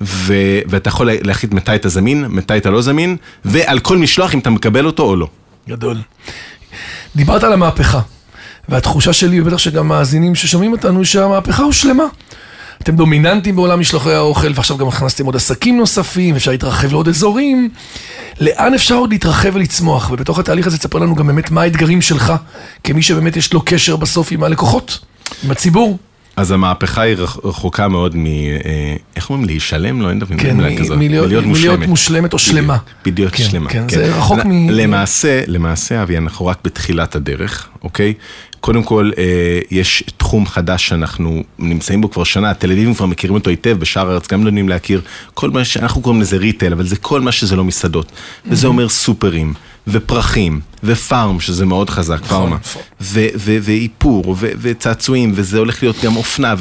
ו, 0.00 0.34
ואתה 0.66 0.88
יכול 0.88 1.06
לה- 1.06 1.16
להחליט 1.22 1.52
מתי 1.52 1.74
אתה 1.74 1.88
זמין, 1.88 2.24
מתי 2.28 2.56
אתה 2.56 2.70
לא 2.70 2.82
זמין, 2.82 3.16
ועל 3.44 3.78
כל 3.78 3.98
משלוח 3.98 4.34
אם 4.34 4.38
אתה 4.38 4.50
מקבל 4.50 4.86
אותו 4.86 5.02
או 5.02 5.16
לא. 5.16 5.28
גדול. 5.68 5.96
דיברת 7.16 7.44
על 7.44 7.52
המהפכה, 7.52 8.00
והתחושה 8.68 9.12
שלי, 9.12 9.40
ובטח 9.40 9.58
שגם 9.58 9.88
מאזינים 9.88 10.34
ששומעים 10.34 10.72
אותנו, 10.72 11.04
שהמהפכה 11.04 11.62
הושלמה. 11.62 12.04
אתם 12.82 12.96
דומיננטים 12.96 13.56
בעולם 13.56 13.80
משלוחי 13.80 14.12
האוכל, 14.12 14.52
ועכשיו 14.54 14.76
גם 14.76 14.88
הכנסתם 14.88 15.26
עוד 15.26 15.36
עסקים 15.36 15.76
נוספים, 15.76 16.36
אפשר 16.36 16.50
להתרחב 16.50 16.92
לעוד 16.92 17.08
אזורים. 17.08 17.70
לאן 18.40 18.74
אפשר 18.74 18.94
עוד 18.94 19.10
להתרחב 19.10 19.50
ולצמוח? 19.54 20.10
ובתוך 20.10 20.38
התהליך 20.38 20.66
הזה 20.66 20.78
תספר 20.78 20.98
לנו 20.98 21.14
גם 21.14 21.26
באמת 21.26 21.50
מה 21.50 21.62
האתגרים 21.62 22.02
שלך, 22.02 22.32
כמי 22.84 23.02
שבאמת 23.02 23.36
יש 23.36 23.52
לו 23.52 23.62
קשר 23.64 23.96
בסוף 23.96 24.32
עם 24.32 24.42
הלקוחות, 24.42 24.98
עם 25.44 25.50
הציבור. 25.50 25.98
אז 26.36 26.50
המהפכה 26.50 27.02
היא 27.02 27.16
רח- 27.16 27.38
רחוקה 27.44 27.88
מאוד 27.88 28.16
מ... 28.16 28.26
אה, 28.26 28.60
איך 29.16 29.30
אומרים? 29.30 29.46
להישלם? 29.46 30.02
לא, 30.02 30.10
אין 30.10 30.18
דבר 30.18 30.36
כן, 30.38 30.56
מילה 30.56 30.78
כזאת. 30.78 30.98
מלהיות- 30.98 31.44
מלהיות 31.46 31.80
מושלמת 31.86 32.32
או 32.32 32.38
שלמה. 32.38 32.76
בדיוק 33.04 33.34
כן, 33.34 33.44
שלמה. 33.44 33.70
כן, 33.70 33.88
זה 33.88 34.16
רחוק 34.16 34.38
מ- 34.44 34.70
למעשה, 34.70 35.42
למעשה, 35.46 36.02
אבי, 36.02 36.16
אנחנו 36.18 36.46
רק 36.46 36.58
בתחילת 36.64 37.16
הדרך, 37.16 37.68
אוקיי? 37.82 38.14
קודם 38.60 38.82
כל, 38.82 39.10
אה, 39.18 39.24
יש 39.70 40.04
תחום 40.16 40.46
חדש 40.46 40.88
שאנחנו 40.88 41.42
נמצאים 41.58 42.00
בו 42.00 42.10
כבר 42.10 42.24
שנה, 42.24 42.50
התל 42.50 42.70
אביבים 42.72 42.94
כבר 42.94 43.06
מכירים 43.06 43.34
אותו 43.34 43.50
היטב, 43.50 43.76
בשאר 43.78 44.10
הארץ 44.10 44.28
גם 44.28 44.46
יודעים 44.46 44.68
להכיר, 44.68 45.00
כל 45.34 45.50
מה 45.50 45.64
שאנחנו 45.64 46.00
קוראים 46.00 46.20
לזה 46.20 46.36
ריטייל, 46.36 46.72
אבל 46.72 46.86
זה 46.86 46.96
כל 46.96 47.20
מה 47.20 47.32
שזה 47.32 47.56
לא 47.56 47.64
מסעדות. 47.64 48.12
וזה 48.46 48.66
אומר 48.66 48.88
סופרים, 48.88 49.54
ופרחים, 49.88 50.60
ופארם, 50.84 51.40
שזה 51.40 51.66
מאוד 51.66 51.90
חזק, 51.90 52.24
פארמה, 52.24 52.58
פארם. 52.58 52.82
ו- 53.00 53.26
ו- 53.36 53.58
ואיפור, 53.62 54.36
וצעצועים, 54.38 55.32
וזה 55.34 55.58
הולך 55.58 55.82
להיות 55.82 55.96
גם 56.04 56.16
אופנה, 56.16 56.54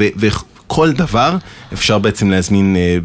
וכל 0.75 0.91
דבר 0.91 1.37
אפשר 1.73 1.99
בעצם 1.99 2.29
להזמין 2.31 2.75
אה, 2.75 2.97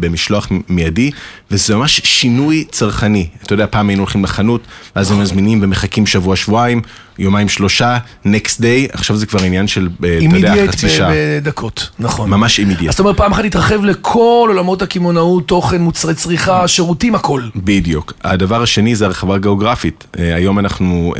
במשלוח 0.00 0.48
מיידי, 0.68 1.10
וזה 1.50 1.76
ממש 1.76 2.00
שינוי 2.04 2.64
צרכני. 2.70 3.26
אתה 3.42 3.54
יודע, 3.54 3.66
פעם 3.70 3.88
היינו 3.88 4.02
הולכים 4.02 4.24
לחנות, 4.24 4.60
ואז 4.96 5.10
הם 5.10 5.20
מזמינים 5.20 5.58
ומחכים 5.62 6.06
שבוע-שבועיים, 6.06 6.82
יומיים 7.18 7.48
שלושה, 7.48 7.98
next 8.26 8.58
day, 8.58 8.92
עכשיו 8.92 9.16
זה 9.16 9.26
כבר 9.26 9.42
עניין 9.42 9.66
של, 9.66 9.82
אה, 9.82 9.88
אתה 9.88 10.06
יודע, 10.06 10.36
אימידיאט 10.36 10.68
חצי 10.68 10.88
שעה. 10.88 11.10
בדקות, 11.14 11.90
נכון. 11.98 12.30
ממש 12.30 12.58
אימידיאט. 12.58 12.88
אז 12.88 12.94
אתה 12.94 13.02
אומר 13.02 13.14
פעם 13.14 13.32
אחת 13.32 13.42
להתרחב 13.42 13.84
לכל 13.84 14.46
עולמות 14.48 14.82
הקמעונאות, 14.82 15.48
תוכן, 15.48 15.82
מוצרי 15.82 16.14
צריכה, 16.14 16.68
שירותים, 16.68 17.14
הכל. 17.14 17.42
בדיוק. 17.56 18.12
הדבר 18.24 18.62
השני 18.62 18.96
זה 18.96 19.06
הרחבה 19.06 19.38
גיאוגרפית. 19.38 20.04
אה, 20.18 20.34
היום 20.34 20.58
אנחנו 20.58 21.14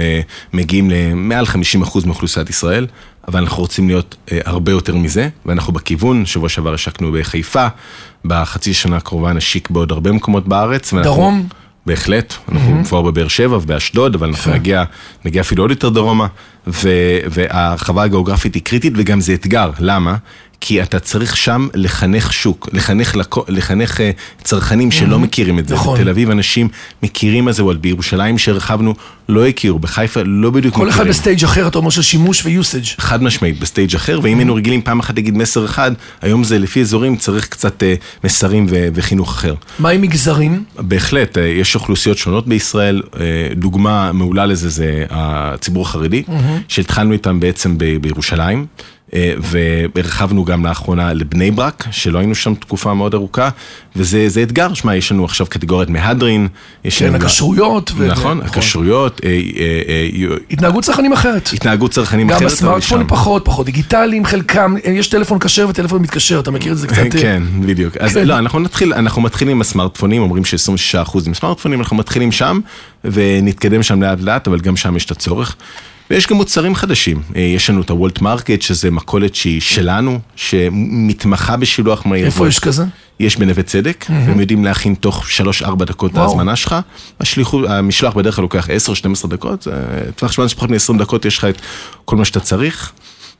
מגיעים 0.53 0.91
למעל 0.91 1.45
50% 1.47 2.07
מאוכלוסיית 2.07 2.51
ישראל, 2.51 2.87
אבל 3.29 3.41
אנחנו 3.41 3.63
רוצים 3.63 3.89
להיות 3.89 4.15
אה, 4.33 4.39
הרבה 4.45 4.73
יותר 4.73 4.97
מזה, 4.97 5.29
ואנחנו 5.47 5.73
בכיוון, 5.73 6.27
שבוע 6.27 6.49
שעבר 6.49 6.75
השקנו 6.75 7.13
בחיפה, 7.13 7.67
בחצי 8.25 8.75
שנה 8.75 8.97
הקרובה 8.97 9.33
נשיק 9.33 9.71
בעוד 9.71 9.93
הרבה 9.93 10.13
מקומות 10.13 10.49
בארץ. 10.49 10.93
ואנחנו- 10.93 11.13
דרום? 11.13 11.49
בהחלט, 11.87 12.35
אנחנו 12.53 12.85
כבר 12.85 13.03
בבאר 13.03 13.29
שבע 13.29 13.57
ובאשדוד, 13.57 14.15
אבל 14.15 14.29
אנחנו 14.29 14.53
נגיע, 14.53 14.85
נגיע 15.25 15.41
אפילו 15.41 15.63
עוד 15.65 15.71
יותר 15.71 15.89
דרומה, 15.89 16.27
ו- 16.67 17.19
וההרחבה 17.31 18.03
הגיאוגרפית 18.03 18.55
היא 18.55 18.63
קריטית 18.63 18.93
וגם 18.97 19.21
זה 19.21 19.35
אתגר, 19.35 19.71
למה? 19.79 20.17
כי 20.61 20.83
אתה 20.83 20.99
צריך 20.99 21.37
שם 21.37 21.69
לחנך 21.75 22.33
שוק, 22.33 22.69
לחנך, 22.73 23.17
לקו, 23.17 23.45
לחנך 23.49 24.01
אה, 24.01 24.11
צרכנים 24.43 24.91
שלא 24.91 25.19
מכירים 25.19 25.59
את 25.59 25.69
זה. 25.69 25.75
נכון. 25.75 25.99
בתל 25.99 26.09
אביב 26.09 26.31
אנשים 26.31 26.69
מכירים 27.03 27.45
מה 27.45 27.53
זה 27.53 27.65
וולט, 27.65 27.81
בירושלים 27.81 28.39
שהרחבנו 28.39 28.95
לא 29.29 29.47
הכירו, 29.47 29.79
בחיפה 29.79 30.21
לא 30.25 30.51
בדיוק 30.51 30.75
כל 30.75 30.81
מכירים. 30.81 31.01
אחד 31.01 31.09
ב 31.09 31.15
stage 31.15 31.45
אחר, 31.45 31.69
אתה 31.69 31.79
אומר, 31.79 31.91
של 31.91 32.03
שימוש 32.03 32.45
ו 32.45 32.50
usage. 32.50 32.85
חד 32.99 33.23
משמעית, 33.23 33.61
ב 33.61 33.66
stage 33.66 33.95
אחר, 33.95 34.21
ואם 34.23 34.39
היינו 34.39 34.55
רגילים 34.55 34.83
פעם 34.83 35.01
אחת 35.01 35.15
להגיד 35.15 35.37
מסר 35.37 35.65
אחד, 35.65 35.93
היום 36.23 36.45
זה 36.45 36.59
לפי 36.59 36.81
אזורים, 36.81 37.17
צריך 37.17 37.49
קצת 37.49 37.83
אה, 37.83 37.95
מסרים 38.25 38.67
וחינוך 38.71 39.31
אחר. 39.31 39.55
מה 39.79 39.89
עם 39.89 40.03
מגזרים? 40.03 40.65
בהחלט, 40.79 41.39
אה, 41.39 41.43
יש 41.43 41.75
אוכלוסיות 41.75 42.19
שונות 42.19 42.49
בישראל, 42.49 43.03
דוגמה 43.57 44.13
מעולה 44.13 44.47
לזה 44.47 44.69
זה 44.69 45.05
הציבור 45.11 45.83
החרדי, 45.83 46.23
שהתחלנו 46.69 47.13
איתם 47.13 47.41
בעצם 47.41 47.77
בירושלים. 48.01 48.67
אה, 49.17 49.35
והרחבנו 49.95 50.45
גם 50.45 50.67
לאחרונה 50.67 51.13
לבני 51.13 51.51
ברק, 51.51 51.85
שלא 51.91 52.19
היינו 52.19 52.35
שם 52.35 52.55
תקופה 52.55 52.95
מאוד 52.95 53.15
ארוכה, 53.15 53.49
וזה 53.97 54.29
זה 54.29 54.43
אתגר, 54.43 54.75
שמע, 54.75 54.97
יש 54.97 55.13
לנו 55.13 55.25
עכשיו 55.25 55.47
קטגוריית 55.47 55.89
מהדרין. 55.89 56.49
יש 56.85 56.99
כן, 56.99 57.15
הכשרויות. 57.15 57.93
ו- 57.97 58.07
נכון, 58.07 58.41
הכשרויות, 58.43 59.21
אה, 59.25 59.31
אה, 59.31 60.37
התנהגות 60.51 60.85
צרכנים 60.85 61.13
אחרת. 61.13 61.51
התנהגות 61.53 61.91
צרכנים 61.91 62.29
גם 62.29 62.37
אחרת. 62.37 62.51
בסמארטפונים 62.51 63.09
שם. 63.09 63.15
פחות, 63.15 63.45
פחות 63.45 63.67
דיגיטליים, 63.67 64.25
חלקם, 64.25 64.75
יש 64.85 65.09
טלפון 65.09 65.39
כשר 65.39 65.67
וטלפון 65.69 66.03
מתקשר, 66.03 66.41
אתה 66.41 66.51
מכיר 66.51 66.73
את 66.73 66.79
זה 66.79 66.87
קצת? 66.87 67.03
כן, 67.13 67.43
בדיוק. 67.61 67.97
אז 67.97 68.15
כן. 68.15 68.27
לא, 68.27 68.39
אנחנו 68.39 68.61
נתחיל, 68.61 68.95
אנחנו 68.95 69.23
מתחילים 69.23 69.57
עם 69.57 69.61
הסמארטפונים, 69.61 70.23
אומרים 70.23 70.45
ש-26% 70.45 71.19
עם 71.27 71.35
סמארטפונים, 71.35 71.81
אנחנו 71.81 71.97
מתחילים 71.97 72.33
שם, 72.33 72.61
ונתקדם 73.05 73.83
שם 73.83 74.03
לאט 74.03 74.21
לאט, 74.21 74.49
אבל 74.49 74.61
גם 74.61 74.77
שם 74.77 74.97
יש 74.97 75.05
את 75.05 75.11
הצורך. 75.11 75.57
ויש 76.11 76.27
גם 76.27 76.37
מוצרים 76.37 76.75
חדשים, 76.75 77.23
אה, 77.37 77.41
יש 77.41 77.71
לנו 77.71 77.81
את 77.81 77.91
הוולט 77.91 78.21
מרקט, 78.21 78.63
שזה 78.63 78.91
מכולת 78.91 79.35
שהיא 79.35 79.61
שלנו, 79.61 80.19
שמתמחה 80.37 81.57
בשילוח 81.57 82.07
מהיר. 82.07 82.27
איפה 82.27 82.49
יש 82.49 82.59
כזה? 82.59 82.85
יש 83.21 83.37
בנווה 83.37 83.63
צדק, 83.63 84.05
והם 84.09 84.41
יודעים 84.41 84.65
להכין 84.65 84.95
תוך 84.95 85.25
3-4 85.63 85.85
דקות 85.85 86.13
את. 86.13 86.17
ההזמנה 86.17 86.57
שלך. 86.57 86.77
השליחו, 87.21 87.69
המשלוח 87.69 88.15
בדרך 88.15 88.37
כלל 88.37 88.43
לוקח 88.43 88.69
10-12 89.25 89.27
דקות, 89.29 89.63
זה 89.63 89.73
טווח 90.17 90.33
זמן 90.33 90.49
שפחות 90.49 90.71
מ-20 90.71 90.99
דקות 90.99 91.25
יש 91.25 91.39
לך 91.39 91.45
את 91.45 91.61
כל 92.05 92.17
מה 92.17 92.25
שאתה 92.25 92.41
צריך. 92.41 92.93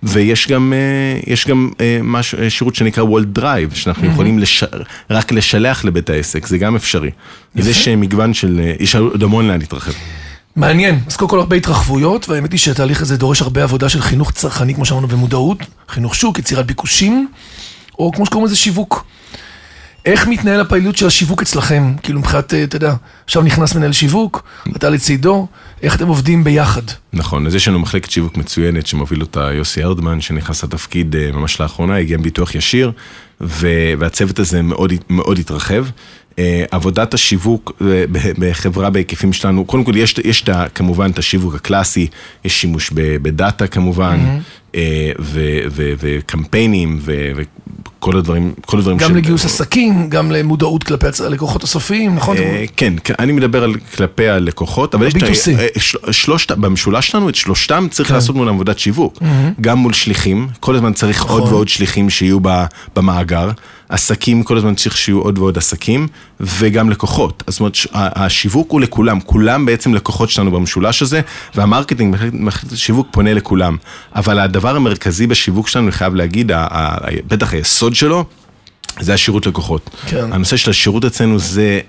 ויש 0.03 0.49
גם, 0.49 0.73
אה, 0.73 1.33
יש 1.33 1.47
גם 1.47 1.71
אה, 1.81 1.99
משהו, 2.03 2.39
אה, 2.39 2.51
שירות 2.51 2.75
שנקרא 2.75 3.03
וולט 3.03 3.27
דרייב, 3.27 3.75
שאנחנו 3.75 4.07
יכולים 4.07 4.39
לש... 4.39 4.65
רק 5.11 5.33
לשלח 5.33 5.85
לבית 5.85 6.11
העסק, 6.11 6.47
זה 6.47 6.59
גם 6.59 6.77
אפשרי. 6.77 7.11
אז 7.59 7.69
יש 7.69 7.89
אה, 7.89 7.97
מגוון 7.97 8.35
של, 8.35 8.61
אה, 8.65 8.73
יש 8.81 8.97
עוד 8.97 9.23
המון 9.23 9.49
לאן 9.49 9.59
להתרחב. 9.59 9.93
מעניין. 10.57 11.01
אז 11.07 11.17
קודם 11.17 11.31
כל 11.31 11.39
הרבה 11.39 11.57
התרחבויות, 11.57 12.29
והאמת 12.29 12.53
היא 12.53 12.59
שהתהליך 12.59 13.03
הזה 13.03 13.17
דורש 13.17 13.43
הרבה 13.43 13.63
עבודה 13.63 13.89
של 13.89 14.01
חינוך 14.01 14.33
צרכני, 14.33 14.75
כמו 14.75 14.85
שאמרנו, 14.85 15.09
במודעות, 15.09 15.59
חינוך 15.89 16.15
שוק, 16.15 16.39
יצירת 16.39 16.67
ביקושים, 16.67 17.29
או 17.99 18.13
כמו 18.13 18.27
שקוראים 18.27 18.47
לזה 18.47 18.57
שיווק. 18.57 19.05
איך 20.07 20.27
מתנהל 20.27 20.61
הפעילות 20.61 20.97
של 20.97 21.07
השיווק 21.07 21.43
אצלכם? 21.43 21.95
כאילו 22.03 22.21
מבחינת, 22.21 22.55
אה, 22.55 22.65
אתה 22.65 22.77
יודע, 22.77 22.95
עכשיו 23.25 23.43
נכנס 23.43 23.75
מנהל 23.75 23.93
שיווק, 23.93 24.43
אתה 24.77 24.91
לצידו, 24.91 25.47
איך 25.83 25.97
אתם 25.97 26.09
עובדים 26.09 26.45
ביחד? 26.45 26.83
נכון, 27.13 27.47
אז 27.47 27.55
יש 27.55 27.69
לנו 27.69 27.79
מחלקת 27.79 28.11
שיווק 28.11 28.37
מצוינת 28.37 28.87
שמוביל 28.87 29.21
אותה 29.21 29.53
יוסי 29.53 29.83
ארדמן, 29.85 30.21
שנכנס 30.21 30.65
לתפקיד 30.65 31.17
אה, 31.17 31.33
ממש 31.33 31.61
לאחרונה, 31.61 31.97
הגיע 31.97 32.17
עם 32.17 32.23
ביטוח 32.23 32.55
ישיר, 32.55 32.93
והצוות 33.41 34.39
הזה 34.39 34.63
מאוד, 34.63 34.93
מאוד 35.11 35.39
התרחב. 35.39 35.87
אה, 36.39 36.65
עבודת 36.71 37.15
השיווק 37.15 37.73
אה, 37.81 38.05
בחברה 38.39 38.91
בהיקפים 38.91 39.33
שלנו, 39.33 39.65
קודם 39.65 39.85
כל 39.85 39.97
יש, 39.97 40.15
יש 40.25 40.43
את 40.43 40.49
כמובן 40.75 41.11
את 41.11 41.19
השיווק 41.19 41.55
הקלאסי, 41.55 42.07
יש 42.45 42.61
שימוש 42.61 42.91
בדאטה 42.95 43.67
כמובן, 43.67 44.19
ו- 44.21 44.39
וקמפיינים 46.01 46.99
ו- 47.01 47.31
וכל 47.37 48.17
הדברים, 48.17 48.55
כל 48.67 48.79
הדברים 48.79 48.97
גם 48.99 49.09
של- 49.11 49.17
לגיוס 49.17 49.45
עסקים, 49.45 50.09
גם 50.11 50.31
למודעות 50.31 50.85
כלפי 50.85 51.07
הלקוחות 51.27 51.63
הסופיים, 51.65 52.15
נכון? 52.15 52.37
אה, 52.37 52.65
כן, 52.77 52.95
כן, 53.05 53.15
אני 53.19 53.33
מדבר 53.33 53.65
על 53.65 53.75
כלפי 53.97 54.29
הלקוחות, 54.29 54.95
אבל 54.95 55.07
יש 55.07 55.15
את 55.15 55.23
ה- 55.23 55.27
ב-B2C. 55.27 55.59
אה, 55.59 55.67
של- 55.81 56.13
שלושת, 56.13 56.53
במשולש 56.53 57.09
שלנו, 57.09 57.29
את 57.29 57.35
שלושתם 57.35 57.87
צריך 57.91 58.11
לעשות 58.11 58.37
מול 58.37 58.49
עבודת 58.49 58.79
שיווק. 58.79 59.19
גם 59.61 59.79
מול 59.79 59.93
שליחים, 59.93 60.49
כל 60.61 60.75
הזמן 60.75 60.93
צריך 60.93 61.23
עוד 61.25 61.41
נכון. 61.43 61.53
ועוד 61.55 61.69
שליחים 61.69 62.11
שיהיו 62.11 62.39
במאגר. 62.97 63.51
עסקים, 63.89 64.43
כל 64.43 64.57
הזמן 64.57 64.75
צריך 64.75 64.97
שיהיו 64.97 65.19
עוד 65.21 65.39
ועוד 65.39 65.59
עסקים, 65.59 66.09
וגם 66.41 66.91
לקוחות. 66.91 67.43
זאת 67.47 67.61
אומרת, 67.61 67.75
ש- 67.75 67.87
השיווק 67.93 68.71
הוא 68.73 68.81
לכולם, 68.81 69.21
כולם 69.21 69.67
בעצם 69.67 69.95
לקוחות 69.95 70.31
שלנו 70.31 70.51
במשולש 70.51 71.03
הזה, 71.03 71.21
והמרקטינג, 71.55 72.17
השיווק 72.73 73.09
פונה 73.11 73.35
לכולם. 73.35 73.77
אבל 74.17 74.39
הדבר 74.57 74.77
המרכזי 74.77 75.27
בשיווק 75.27 75.69
שלנו, 75.69 75.87
אני 75.87 75.93
חייב 75.93 76.15
להגיד, 76.15 76.53
בטח 77.27 77.53
היסוד 77.53 77.95
שלו, 77.95 78.25
זה 79.01 79.15
השירות 79.15 79.47
לקוחות. 79.47 79.91
כן. 80.07 80.33
הנושא 80.33 80.57
של 80.57 80.71
השירות 80.71 81.05
אצלנו 81.05 81.39
זה, 81.39 81.81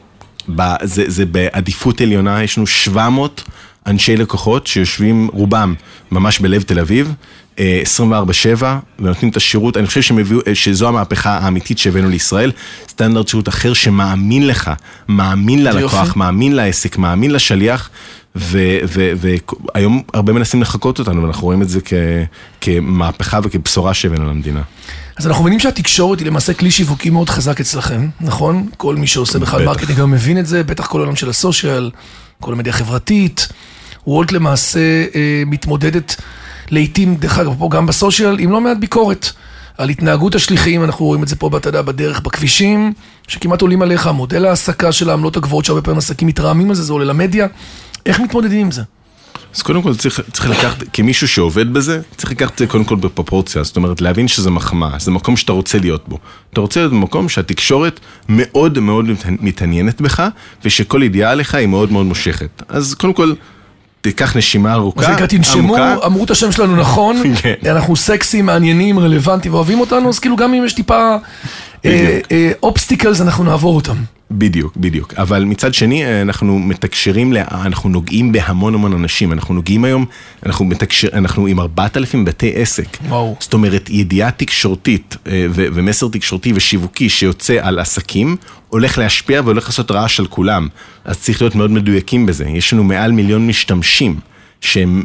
זה, 0.84 1.04
זה 1.08 1.26
בעדיפות 1.26 2.02
עליונה, 2.02 2.44
יש 2.44 2.58
לנו 2.58 2.68
700 2.68 3.44
אנשי 3.88 4.18
לקוחות 4.18 4.68
שיושבים 4.68 5.30
רובם 5.34 5.74
ממש 6.12 6.40
בלב 6.40 6.62
תל 6.62 6.80
אביב, 6.80 7.14
אה, 7.60 7.82
24/7, 7.84 8.64
ונותנים 9.00 9.32
את 9.32 9.38
השירות, 9.38 9.78
אני 9.78 9.88
חושב 9.88 10.02
שהם 10.02 10.18
הביאו, 10.18 10.40
אה, 10.48 10.56
שזו 10.56 10.88
המהפכה 10.88 11.38
האמיתית 11.38 11.78
שהבאנו 11.78 12.10
לישראל, 12.10 12.52
סטנדרט 12.90 13.28
שירות 13.28 13.50
אחר 13.50 13.74
שמאמין 13.74 14.48
לך, 14.48 14.72
מאמין 15.08 15.64
ללקוח, 15.64 15.94
יופי. 15.94 16.20
מאמין 16.20 16.56
לעסק, 16.56 16.98
מאמין 16.98 17.32
לשליח. 17.32 17.90
והיום 18.38 20.02
הרבה 20.14 20.34
מנסים 20.34 20.62
לחקות 20.62 21.00
אותנו, 21.00 21.24
ואנחנו 21.24 21.44
רואים 21.44 21.62
את 21.62 21.70
זה 21.70 21.80
כ, 21.86 21.94
כמהפכה 22.62 23.40
וכבשורה 23.44 23.94
שהבאנו 23.94 24.30
למדינה. 24.30 24.62
אז 25.18 25.28
אנחנו 25.28 25.44
מבינים 25.44 25.60
שהתקשורת 25.60 26.20
היא 26.20 26.28
למעשה 26.28 26.54
כלי 26.54 26.72
שיווקי 26.72 27.10
מאוד 27.10 27.30
חזק 27.30 27.60
אצלכם, 27.60 28.08
נכון? 28.22 28.68
כל 28.78 28.96
מי 28.96 29.08
שעושה 29.08 29.40
בכלל. 29.40 29.66
marketing 29.66 30.00
גם 30.00 30.12
מבין 30.12 30.40
את 30.40 30.46
זה, 30.46 30.64
בטח 30.64 30.88
כל 30.88 31.00
העולם 31.00 31.16
של 31.16 31.30
ה 31.30 31.37
social, 31.38 31.92
כל 32.40 32.54
המדיה 32.54 32.74
החברתית. 32.74 33.48
וולט 34.08 34.32
למעשה 34.32 34.80
אה, 35.16 35.44
מתמודדת 35.46 36.16
לעיתים, 36.70 37.16
דרך 37.16 37.40
אגב, 37.40 37.56
פה 37.60 37.70
גם 37.72 37.86
ב 37.86 37.92
social, 37.92 38.40
עם 38.40 38.52
לא 38.52 38.62
מעט 38.62 38.78
ביקורת. 38.78 39.32
על 39.78 39.90
התנהגות 39.90 40.36
השליחים, 40.36 40.84
אנחנו 40.84 41.06
רואים 41.06 41.24
את 41.24 41.28
זה 41.28 41.36
פה, 41.36 41.50
אתה 41.58 41.70
יודע, 41.70 41.82
בדרך, 41.82 42.20
בכבישים, 42.20 42.94
שכמעט 43.28 43.62
עולים 43.62 43.82
עליך, 43.82 44.08
מודל 44.08 44.46
ההעסקה 44.46 44.92
של 44.92 45.10
העמלות 45.10 45.38
הגבוהות 45.38 45.66
שהרבה 45.66 45.82
פעמים 45.82 45.98
עסקים 45.98 46.28
מתרעמים 46.28 46.70
על 46.70 46.76
זה, 46.76 46.84
זה 46.84 46.94
עולה 46.94 47.06
למדיה. 47.06 47.48
איך 48.06 48.20
מתמודדים 48.20 48.60
עם 48.60 48.72
זה? 48.72 48.82
אז 49.56 49.62
קודם 49.62 49.82
כל 49.82 49.96
צריך, 49.96 50.22
צריך 50.34 50.50
לקחת, 50.50 50.84
כמישהו 50.94 51.28
שעובד 51.28 51.74
בזה, 51.74 52.02
צריך 52.18 52.32
לקחת 52.32 52.54
את 52.54 52.58
זה 52.58 52.68
קודם 52.68 52.84
כל 52.84 52.96
בפרופורציה, 52.96 53.64
זאת 53.64 53.76
אומרת 53.76 54.02
להבין 54.02 54.28
שזה 54.28 54.50
מחמאה, 54.50 55.00
זה 55.00 55.12
מקום 55.12 55.38
שאתה 55.38 55.52
רוצה 55.52 55.80
להיות 55.80 56.08
בו. 56.08 56.18
אתה 56.54 56.62
רוצה 56.62 56.80
להיות 56.80 56.92
במקום 56.92 57.30
שהתקשורת 57.30 58.00
מאוד 58.30 58.80
מאוד 58.80 59.06
מתעניינת 59.40 60.02
בך, 60.02 60.28
ושכל 60.66 61.04
ידיעה 61.04 61.32
עליך 61.32 61.56
היא 61.56 61.68
מאוד 61.68 61.92
מאוד 61.92 62.06
מושכת. 62.06 62.64
אז 62.70 62.94
קודם 62.94 63.14
כל, 63.14 63.34
תיקח 64.10 64.38
נשימה 64.38 64.70
מה 64.70 64.76
ארוכה, 64.76 65.06
זה 65.06 65.12
נקרא, 65.12 65.26
תנשמו. 65.26 65.76
אמרו 66.06 66.24
את 66.24 66.32
השם 66.32 66.52
שלנו 66.52 66.76
נכון, 66.76 67.16
כן. 67.42 67.54
אנחנו 67.66 67.96
סקסיים, 67.96 68.46
מעניינים, 68.46 69.00
רלוונטיים 69.00 69.54
ואוהבים 69.54 69.80
אותנו, 69.80 70.10
אז 70.10 70.20
כאילו 70.20 70.36
גם 70.36 70.54
אם 70.54 70.64
יש 70.66 70.74
טיפה 70.74 71.16
obstacles, 72.64 73.22
אנחנו 73.22 73.44
נעבור 73.44 73.76
אותם. 73.76 73.96
בדיוק, 74.32 74.78
בדיוק. 74.78 75.14
אבל 75.18 75.44
מצד 75.44 75.74
שני, 75.74 76.06
אה, 76.06 76.22
אנחנו 76.22 76.60
מתקשרים, 76.60 77.34
לה- 77.34 77.44
אנחנו 77.52 77.90
נוגעים 77.90 78.32
בהמון 78.32 78.74
המון 78.74 78.94
אנשים. 78.94 79.34
אנחנו 79.34 79.54
נוגעים 79.54 79.84
היום, 79.86 80.06
אנחנו 80.46 80.66
מתקשר, 80.66 81.08
אנחנו 81.14 81.48
עם 81.48 81.60
4,000 81.60 82.26
בתי 82.26 82.52
עסק. 82.56 82.98
וואו. 83.08 83.36
זאת 83.40 83.54
אומרת, 83.54 83.90
ידיעה 83.90 84.32
תקשורתית 84.32 85.18
אה, 85.28 85.46
ו- 85.50 85.66
ומסר 85.74 86.08
תקשורתי 86.08 86.52
ושיווקי 86.56 87.10
שיוצא 87.10 87.58
על 87.62 87.80
עסקים, 87.80 88.36
הולך 88.70 88.98
להשפיע 88.98 89.42
והולך 89.42 89.66
לעשות 89.66 89.92
רעש 89.92 90.20
על 90.20 90.28
כולם. 90.28 90.68
אז 91.06 91.18
צריך 91.20 91.42
להיות 91.42 91.56
מאוד 91.56 91.72
מדויקים 91.72 92.26
בזה. 92.26 92.46
יש 92.46 92.74
לנו 92.74 92.84
מעל 92.84 93.12
מיליון 93.12 93.48
משתמשים. 93.48 94.20
שהם 94.62 95.04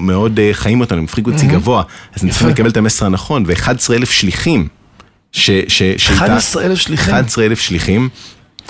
מאוד 0.00 0.38
אה, 0.38 0.50
חיים 0.52 0.80
אותנו 0.80 0.98
עם 0.98 1.06
frequency 1.06 1.46
גבוה, 1.46 1.82
אז 2.14 2.24
צריכים 2.30 2.48
לקבל 2.48 2.68
את 2.68 2.76
המסר 2.76 3.06
הנכון, 3.06 3.44
ו-11,000 3.46 4.06
שליחים. 4.06 4.68
ש, 5.32 5.50
ש, 5.68 5.82
שאיתה- 5.96 6.14
11,000 6.14 6.78
שליחים? 6.78 7.14
11,000 7.14 7.60
שליחים. 7.60 8.08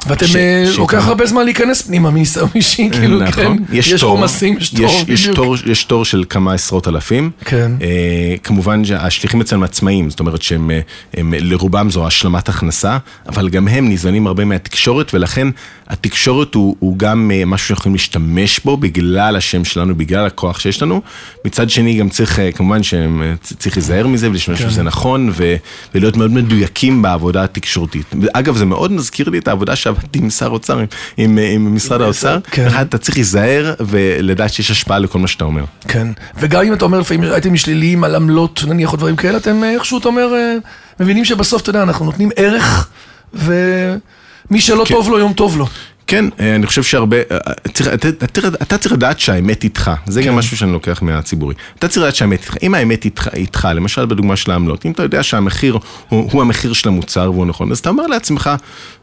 ואתם, 0.07 0.27
אה, 0.37 0.65
לוקח 0.79 1.07
הרבה 1.07 1.27
זמן 1.27 1.45
להיכנס 1.45 1.83
פנימה 1.83 2.11
מניסיון 2.11 2.49
אישי, 2.55 2.91
כאילו, 2.93 3.19
כן, 3.19 3.25
נכון, 3.25 3.59
יש 3.73 3.93
תור, 3.93 4.11
עומסים, 4.11 4.57
יש 4.59 4.71
תור, 4.71 4.85
יש, 4.85 5.05
יש. 5.09 5.27
תור, 5.35 5.57
יש 5.67 5.87
של 6.05 6.25
כמה 6.29 6.55
עשרות 6.55 6.89
אלפים. 6.89 7.31
כן. 7.45 7.73
אה, 7.83 8.35
כמובן 8.43 8.85
שהשליחים 8.85 9.41
אצלנו 9.41 9.65
עצמאים, 9.65 10.11
זאת 10.11 10.21
אומרת 10.21 10.43
שהם 10.43 10.71
אה, 10.71 10.81
הם, 11.15 11.35
לרובם 11.39 11.91
זו 11.91 12.07
השלמת 12.07 12.49
הכנסה, 12.49 12.99
אבל 13.29 13.49
גם 13.49 13.69
הם 13.69 13.89
ניזונים 13.89 14.27
הרבה 14.27 14.45
מהתקשורת, 14.45 15.15
ולכן 15.15 15.49
התקשורת 15.89 16.55
הוא, 16.55 16.77
הוא 16.79 16.99
גם 16.99 17.31
אה, 17.35 17.45
משהו 17.45 17.69
שאנחנו 17.69 17.81
יכולים 17.81 17.95
להשתמש 17.95 18.61
בו 18.65 18.77
בגלל 18.77 19.37
השם 19.37 19.65
שלנו, 19.65 19.95
בגלל 19.95 20.27
הכוח 20.27 20.61
שיש 20.61 20.83
לנו. 20.83 21.03
מצד 21.45 21.71
שני 21.71 21.95
גם 21.95 22.09
צריך, 22.09 22.39
אה, 22.39 22.53
כמובן 22.53 22.83
שצריך 22.83 23.77
להיזהר 23.77 24.07
מזה 24.07 24.31
ולהשתמש 24.31 24.63
כן. 24.63 24.69
בזה 24.69 24.83
נכון, 24.83 25.31
ו, 25.33 25.57
ולהיות 25.95 26.17
מאוד 26.17 26.31
מדויקים 26.31 27.03
בעבודה 27.03 27.45
התקשורתית. 27.45 28.15
אגב, 28.33 28.57
זה 28.57 28.65
מאוד 28.65 28.93
מזכיר 28.93 29.29
לי 29.29 29.39
את 29.39 29.49
העבודה 29.49 29.77
שעבדתי 29.95 30.19
עם 30.23 30.31
שר 30.31 30.47
האוצר, 30.47 30.79
עם, 30.79 30.87
עם, 31.17 31.39
עם 31.39 31.75
משרד 31.75 32.01
האוצר. 32.01 32.39
כן. 32.51 32.67
אחד, 32.67 32.87
אתה 32.87 32.99
צריך 32.99 33.17
להיזהר 33.17 33.75
ולדעת 33.81 34.53
שיש 34.53 34.71
השפעה 34.71 34.99
לכל 34.99 35.19
מה 35.19 35.27
שאתה 35.27 35.45
אומר. 35.45 35.65
כן, 35.89 36.09
וגם 36.37 36.65
אם 36.65 36.73
אתה 36.73 36.85
אומר 36.85 37.01
לפעמים 37.01 37.33
הייתם 37.33 37.57
שליליים 37.57 38.05
על 38.05 38.15
עמלות 38.15 38.65
נניח 38.67 38.93
או 38.93 38.97
דברים 38.97 39.17
כאלה, 39.17 39.37
אתם 39.37 39.65
אה, 39.65 39.71
איכשהו 39.75 39.99
אתה 39.99 40.09
אומר, 40.09 40.35
אה, 40.35 40.57
מבינים 41.01 41.25
שבסוף 41.25 41.63
אתה 41.63 41.71
יודע, 41.71 41.83
אנחנו 41.83 42.05
נותנים 42.05 42.31
ערך, 42.37 42.89
ומי 43.35 44.61
שלא 44.61 44.85
כן. 44.85 44.95
טוב 44.95 45.11
לו 45.11 45.19
יום 45.19 45.33
טוב 45.33 45.59
לו. 45.59 45.67
כן, 46.07 46.25
אה, 46.41 46.55
אני 46.55 46.67
חושב 46.67 46.83
שהרבה, 46.83 47.17
אה, 47.31 47.39
צריך, 47.73 47.89
אתה, 47.95 48.09
אתה, 48.09 48.41
אתה 48.63 48.79
צריך 48.79 48.93
לדעת 48.95 49.21
שהאמת 49.21 49.65
איתך, 49.65 49.91
זה 50.07 50.23
כן. 50.23 50.29
גם 50.29 50.37
משהו 50.37 50.57
שאני 50.57 50.73
לוקח 50.73 51.03
מהציבורי. 51.03 51.55
אתה 51.79 51.89
צריך 51.89 52.03
לדעת 52.03 52.15
שהאמת 52.15 52.41
איתך, 52.43 52.57
אם 52.63 52.75
האמת 52.75 53.05
איתך, 53.05 53.29
איתך, 53.35 53.69
למשל 53.75 54.07
בדוגמה 54.07 54.37
של 54.37 54.51
העמלות, 54.51 54.87
אם 54.87 54.91
אתה 54.91 55.03
יודע 55.03 55.23
שהמחיר 55.23 55.79
הוא, 56.09 56.29
הוא 56.33 56.43
המחיר 56.43 56.73
של 56.73 56.89
המוצר 56.89 57.31
והוא 57.35 57.47
נכון, 57.47 57.73
אז 57.73 57.79
אתה 57.79 57.89
אומר 57.89 58.07
לעצמך, 58.07 58.51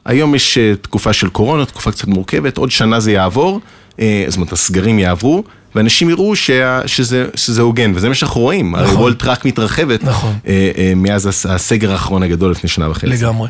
היום 0.05 0.35
יש 0.35 0.57
אה, 0.57 0.73
תקופה 0.81 1.13
של 1.13 1.29
קורונה, 1.29 1.65
תקופה 1.65 1.91
קצת 1.91 2.07
מורכבת, 2.07 2.57
עוד 2.57 2.71
שנה 2.71 2.99
זה 2.99 3.11
יעבור, 3.11 3.59
אה, 3.99 4.25
זאת 4.27 4.37
אומרת 4.37 4.53
הסגרים 4.53 4.99
יעברו, 4.99 5.43
ואנשים 5.75 6.09
יראו 6.09 6.35
שה, 6.35 6.87
שזה, 6.87 7.25
שזה 7.35 7.61
הוגן, 7.61 7.91
וזה 7.95 8.09
מה 8.09 8.15
שאנחנו 8.15 8.41
רואים, 8.41 8.71
נכון. 8.71 8.85
הרי 8.85 8.95
וולט 8.95 9.23
רק 9.23 9.45
מתרחבת 9.45 10.03
נכון. 10.03 10.33
אה, 10.47 10.71
אה, 10.77 10.93
מאז 10.95 11.25
הס- 11.27 11.45
הסגר 11.45 11.91
האחרון 11.91 12.23
הגדול 12.23 12.51
לפני 12.51 12.69
שנה 12.69 12.89
וחצי. 12.89 13.07
לגמרי. 13.07 13.47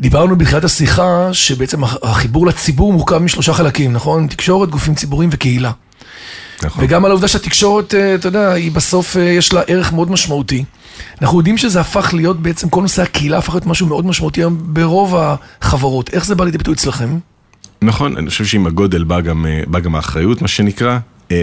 דיברנו 0.00 0.36
בתחילת 0.36 0.64
השיחה 0.64 1.28
שבעצם 1.32 1.84
הח- 1.84 1.96
החיבור 2.02 2.46
לציבור 2.46 2.92
מורכב 2.92 3.18
משלושה 3.18 3.52
חלקים, 3.52 3.92
נכון? 3.92 4.26
תקשורת, 4.26 4.70
גופים 4.70 4.94
ציבוריים 4.94 5.30
וקהילה. 5.32 5.72
נכון. 6.62 6.84
וגם 6.84 7.04
על 7.04 7.10
העובדה 7.10 7.28
שהתקשורת, 7.28 7.94
אה, 7.94 8.14
אתה 8.14 8.28
יודע, 8.28 8.52
היא 8.52 8.72
בסוף, 8.72 9.16
אה, 9.16 9.22
יש 9.22 9.52
לה 9.52 9.60
ערך 9.66 9.92
מאוד 9.92 10.10
משמעותי. 10.10 10.64
אנחנו 11.22 11.38
יודעים 11.38 11.58
שזה 11.58 11.80
הפך 11.80 12.14
להיות 12.14 12.42
בעצם, 12.42 12.68
כל 12.68 12.82
נושא 12.82 13.02
הקהילה 13.02 13.38
הפך 13.38 13.54
להיות 13.54 13.66
משהו 13.66 13.86
מאוד 13.86 14.06
משמעותי 14.06 14.40
היום 14.40 14.58
ברוב 14.62 15.16
החברות. 15.18 16.10
איך 16.12 16.24
זה 16.26 16.34
בא 16.34 16.44
לידי 16.44 16.58
ביטוי 16.58 16.74
אצלכם? 16.74 17.18
נכון, 17.82 18.16
אני 18.16 18.30
חושב 18.30 18.44
שעם 18.44 18.66
הגודל 18.66 19.04
בא 19.04 19.20
גם, 19.20 19.46
אה, 19.46 19.62
בא 19.66 19.78
גם 19.80 19.94
האחריות, 19.94 20.42
מה 20.42 20.48
שנקרא, 20.48 20.98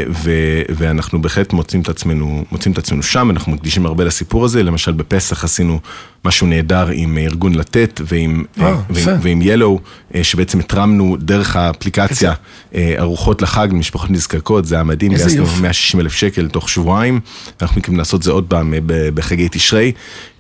ו, 0.10 0.32
ואנחנו 0.70 1.22
בהחלט 1.22 1.54
מוצאים 1.54 1.82
את 1.82 1.90
עצמנו, 1.90 2.46
מוצאים 2.52 2.74
את 2.74 2.78
עצמנו 2.78 3.04
שם, 3.04 3.30
אנחנו 3.32 3.52
מקדישים 3.52 3.86
הרבה 3.86 4.04
לסיפור 4.04 4.46
הזה, 4.46 4.64
למשל 4.64 4.92
בפסח 4.92 5.44
עשינו 5.44 5.80
משהו 6.26 6.48
נהדר 6.48 6.88
עם 6.94 7.18
ארגון 7.18 7.56
לתת 7.56 8.02
ועם, 8.06 8.44
אה, 8.60 8.66
אה, 8.66 8.76
יפה. 8.90 9.10
ועם, 9.12 9.20
ועם 9.22 9.42
ילו, 9.42 9.80
אה, 10.16 10.24
שבעצם 10.24 10.60
התרמנו 10.60 11.18
דרך 11.20 11.56
האפליקציה 11.56 12.34
אה, 12.76 12.96
ארוחות 12.98 13.42
לחג 13.42 13.68
למשפחות 13.72 14.12
נזקקות, 14.12 14.66
זה 14.66 14.76
היה 14.76 14.84
מדהים, 14.84 15.16
גייסנו 15.16 15.42
יופי. 15.42 15.62
160 15.62 16.00
אלף 16.00 16.14
שקל 16.14 16.48
תוך 16.48 16.70
שבועיים, 16.70 17.20
אנחנו 17.62 17.78
מתכוונים 17.78 18.00
לעשות 18.00 18.24
זה 18.24 18.32
עוד 18.32 18.46
פעם 18.48 18.74
אה, 18.74 18.80
בחגי 19.14 19.48
תשרי. 19.52 19.92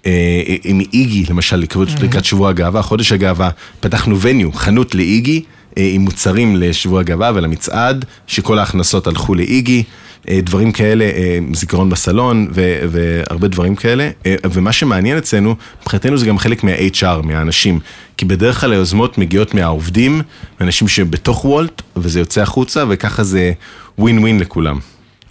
אה, 0.05 0.55
עם 0.63 0.79
איגי, 0.79 1.25
למשל, 1.29 1.55
לקראת 2.01 2.25
שבוע 2.25 2.49
הגאווה, 2.49 2.81
חודש 2.81 3.11
הגאווה, 3.11 3.49
פתחנו 3.79 4.21
וניו, 4.21 4.51
חנות 4.51 4.95
לאיגי, 4.95 5.37
אה, 5.37 5.54
עם 5.77 6.01
מוצרים 6.01 6.55
לשבוע 6.55 6.99
הגאווה 6.99 7.31
ולמצעד, 7.35 8.05
שכל 8.27 8.59
ההכנסות 8.59 9.07
הלכו 9.07 9.35
לאיגי. 9.35 9.83
אה, 10.29 10.39
דברים 10.43 10.71
כאלה, 10.71 11.05
אה, 11.05 11.39
זיכרון 11.53 11.89
בסלון 11.89 12.47
ו- 12.55 12.79
והרבה 12.89 13.47
דברים 13.47 13.75
כאלה. 13.75 14.09
אה, 14.25 14.35
ומה 14.51 14.71
שמעניין 14.71 15.17
אצלנו, 15.17 15.55
מבחינתנו 15.81 16.17
זה 16.17 16.25
גם 16.25 16.37
חלק 16.37 16.63
מה-HR, 16.63 17.21
מהאנשים. 17.23 17.79
כי 18.17 18.25
בדרך 18.25 18.61
כלל 18.61 18.71
היוזמות 18.71 19.17
מגיעות 19.17 19.53
מהעובדים, 19.53 20.21
מאנשים 20.59 20.87
שבתוך 20.87 21.45
וולט, 21.45 21.81
וזה 21.95 22.19
יוצא 22.19 22.41
החוצה, 22.41 22.83
וככה 22.89 23.23
זה 23.23 23.51
ווין 23.99 24.19
ווין 24.19 24.39
לכולם. 24.39 24.79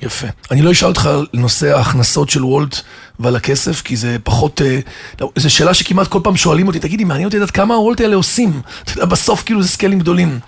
יפה. 0.05 0.27
אני 0.51 0.63
לא 0.63 0.73
אשאל 0.73 0.89
אותך 0.89 1.07
על 1.07 1.27
נושא 1.33 1.77
ההכנסות 1.77 2.31
של 2.31 2.45
וולט 2.45 2.81
ועל 3.21 3.37
הכסף, 3.37 3.83
כי 3.83 3.97
זה 3.97 4.17
פחות... 4.25 4.63
אה, 4.65 4.79
לא, 5.21 5.31
זו 5.37 5.51
שאלה 5.51 5.75
שכמעט 5.75 6.09
כל 6.09 6.21
פעם 6.23 6.37
שואלים 6.37 6.67
אותי, 6.67 6.79
תגידי, 6.79 7.05
מעניין 7.05 7.27
אותי 7.27 7.37
לדעת 7.37 7.51
כמה 7.51 7.75
הוולט 7.75 8.01
האלה 8.01 8.17
עושים. 8.17 8.61
אתה 8.85 8.93
יודע, 8.93 9.05
בסוף 9.05 9.43
כאילו 9.43 9.63
זה 9.63 9.69
סקיילים 9.69 9.99
גדולים. 9.99 10.39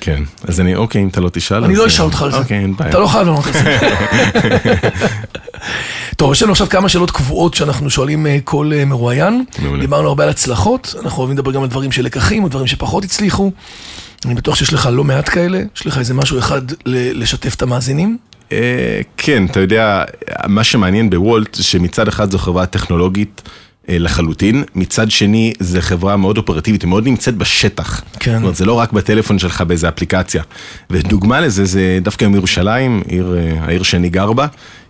כן, 0.00 0.22
אז 0.48 0.60
אני, 0.60 0.74
אוקיי, 0.74 1.02
אם 1.02 1.08
אתה 1.08 1.20
לא 1.20 1.28
תשאל, 1.32 1.64
אני 1.64 1.76
לא 1.76 1.82
אה, 1.82 1.86
אשאל 1.86 2.04
אותך 2.04 2.22
על 2.22 2.30
זה. 2.30 2.36
אוקיי, 2.36 2.58
אין 2.58 2.76
בעיה. 2.76 2.90
אתה 2.90 2.98
לא 2.98 3.06
חייב 3.06 3.26
לענות 3.26 3.46
על 3.46 3.52
זה. 3.52 3.78
טוב, 6.16 6.32
יש 6.32 6.42
לנו 6.42 6.52
עכשיו 6.52 6.68
כמה 6.68 6.88
שאלות 6.88 7.10
קבועות 7.10 7.54
שאנחנו 7.54 7.90
שואלים 7.90 8.26
אה, 8.26 8.38
כל 8.44 8.72
מרואיין. 8.86 9.44
דיברנו 9.80 10.08
הרבה 10.08 10.24
על 10.24 10.30
הצלחות, 10.30 10.94
אנחנו 11.02 11.18
אוהבים 11.18 11.36
לדבר 11.38 11.50
גם 11.50 11.62
על 11.62 11.68
דברים 11.68 11.92
של 11.92 12.04
לקחים 12.04 12.44
או 12.44 12.48
דברים 12.48 12.66
שפחות 12.66 13.04
הצליחו. 13.04 13.52
אני 14.24 14.34
בטוח 14.34 14.54
שיש 14.54 14.72
לך 14.72 14.88
לא 14.92 15.04
מעט 15.04 15.28
כאלה, 15.28 15.62
יש 15.76 15.86
לך 15.86 15.98
איזה 15.98 16.14
משהו 16.14 16.38
אחד 16.38 16.62
לשתף 16.86 17.54
את 17.54 17.62
המאזינים. 17.62 18.18
אה, 18.52 19.00
כן, 19.16 19.46
אתה 19.46 19.60
יודע, 19.60 20.04
מה 20.46 20.64
שמעניין 20.64 21.10
בוולט 21.10 21.54
זה 21.54 21.62
שמצד 21.62 22.08
אחד 22.08 22.30
זו 22.30 22.38
חברה 22.38 22.66
טכנולוגית 22.66 23.42
אה, 23.88 23.98
לחלוטין, 23.98 24.64
מצד 24.74 25.10
שני 25.10 25.52
זו 25.60 25.78
חברה 25.80 26.16
מאוד 26.16 26.38
אופרטיבית, 26.38 26.82
היא 26.82 26.88
מאוד 26.88 27.06
נמצאת 27.06 27.34
בשטח. 27.36 28.02
כן. 28.20 28.32
זאת 28.32 28.42
אומרת, 28.42 28.56
זה 28.56 28.64
לא 28.64 28.72
רק 28.72 28.92
בטלפון 28.92 29.38
שלך 29.38 29.60
באיזה 29.60 29.88
אפליקציה. 29.88 30.42
ודוגמה 30.90 31.40
לזה 31.40 31.64
זה 31.64 31.98
דווקא 32.02 32.24
יום 32.24 32.34
ירושלים, 32.34 33.02
עיר, 33.08 33.36
אה, 33.38 33.64
העיר 33.64 33.82
שאני 33.82 34.08
גר 34.08 34.32
בה. 34.32 34.46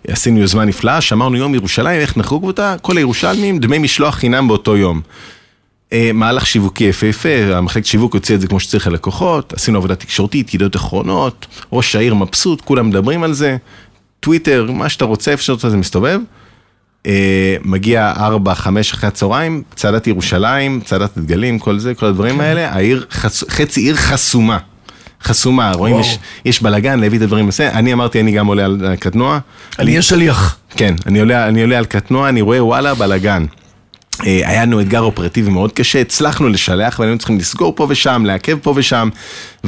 עשינו 0.08 0.40
יוזמה 0.40 0.64
נפלאה, 0.64 1.00
שאמרנו 1.00 1.36
יום 1.36 1.54
ירושלים, 1.54 2.00
איך 2.00 2.16
נחוג 2.16 2.44
אותה? 2.44 2.74
כל 2.82 2.96
הירושלמים, 2.96 3.58
דמי 3.58 3.78
משלוח 3.78 4.14
חינם 4.14 4.48
באותו 4.48 4.76
יום. 4.76 5.00
אה, 5.92 6.10
מהלך 6.14 6.46
שיווקי 6.46 6.84
יפהפה, 6.84 7.28
המחלקת 7.54 7.86
שיווק 7.86 8.14
הוציא 8.14 8.34
את 8.34 8.40
זה 8.40 8.46
כמו 8.46 8.60
שצריך 8.60 8.86
ללקוחות, 8.86 9.52
עשינו 9.52 9.78
עבודה 9.78 9.94
תקשורתית, 9.94 10.54
ידיעות 10.54 10.76
אחרונות, 10.76 11.46
ראש 11.72 11.96
העיר 11.96 12.14
מבסוט, 12.14 12.60
כולם 12.60 12.88
מדברים 12.88 13.22
על 13.22 13.32
זה, 13.32 13.56
טוויטר, 14.20 14.70
מה 14.72 14.88
שאתה 14.88 15.04
רוצה, 15.04 15.30
איפה 15.30 15.42
שאתה 15.42 15.52
רוצה 15.52 15.70
זה 15.70 15.76
מסתובב. 15.76 16.20
אה, 17.06 17.56
מגיע 17.64 18.12
4, 18.16 18.54
5 18.54 18.92
אחרי 18.92 19.08
הצהריים, 19.08 19.62
צעדת 19.74 20.06
ירושלים, 20.06 20.80
צעדת 20.84 21.18
דגלים, 21.18 21.58
כל 21.58 21.78
זה, 21.78 21.94
כל 21.94 22.06
הדברים 22.06 22.40
האלה, 22.40 22.72
העיר, 22.72 23.06
חס... 23.10 23.44
חצי 23.48 23.80
עיר 23.80 23.96
חסומה. 23.96 24.58
חסומה, 25.22 25.72
רואים, 25.72 25.94
וואו. 25.94 26.06
יש, 26.06 26.18
יש 26.44 26.62
בלאגן 26.62 27.00
להביא 27.00 27.18
את 27.18 27.22
הדברים 27.22 27.48
לזה, 27.48 27.70
אני 27.72 27.92
אמרתי, 27.92 28.20
אני 28.20 28.32
גם 28.32 28.46
עולה 28.46 28.64
על 28.64 28.86
הקטנוע. 28.92 29.38
אני 29.78 29.90
אהיה 29.90 30.02
שליח. 30.02 30.56
כן, 30.70 30.94
אני 31.06 31.20
עולה, 31.20 31.48
אני 31.48 31.62
עולה 31.62 31.78
על 31.78 31.84
קטנוע, 31.84 32.28
אני 32.28 32.40
רואה 32.40 32.64
וואלה 32.64 32.94
בלאגן. 32.94 33.44
אה, 34.26 34.40
היה 34.44 34.62
לנו 34.62 34.80
אתגר 34.80 35.00
אופרטיבי 35.00 35.50
מאוד 35.50 35.72
קשה, 35.72 36.00
הצלחנו 36.00 36.48
לשלח 36.48 36.98
והיינו 36.98 37.18
צריכים 37.18 37.38
לסגור 37.38 37.72
פה 37.76 37.86
ושם, 37.88 38.22
לעכב 38.26 38.58
פה 38.62 38.72
ושם, 38.76 39.08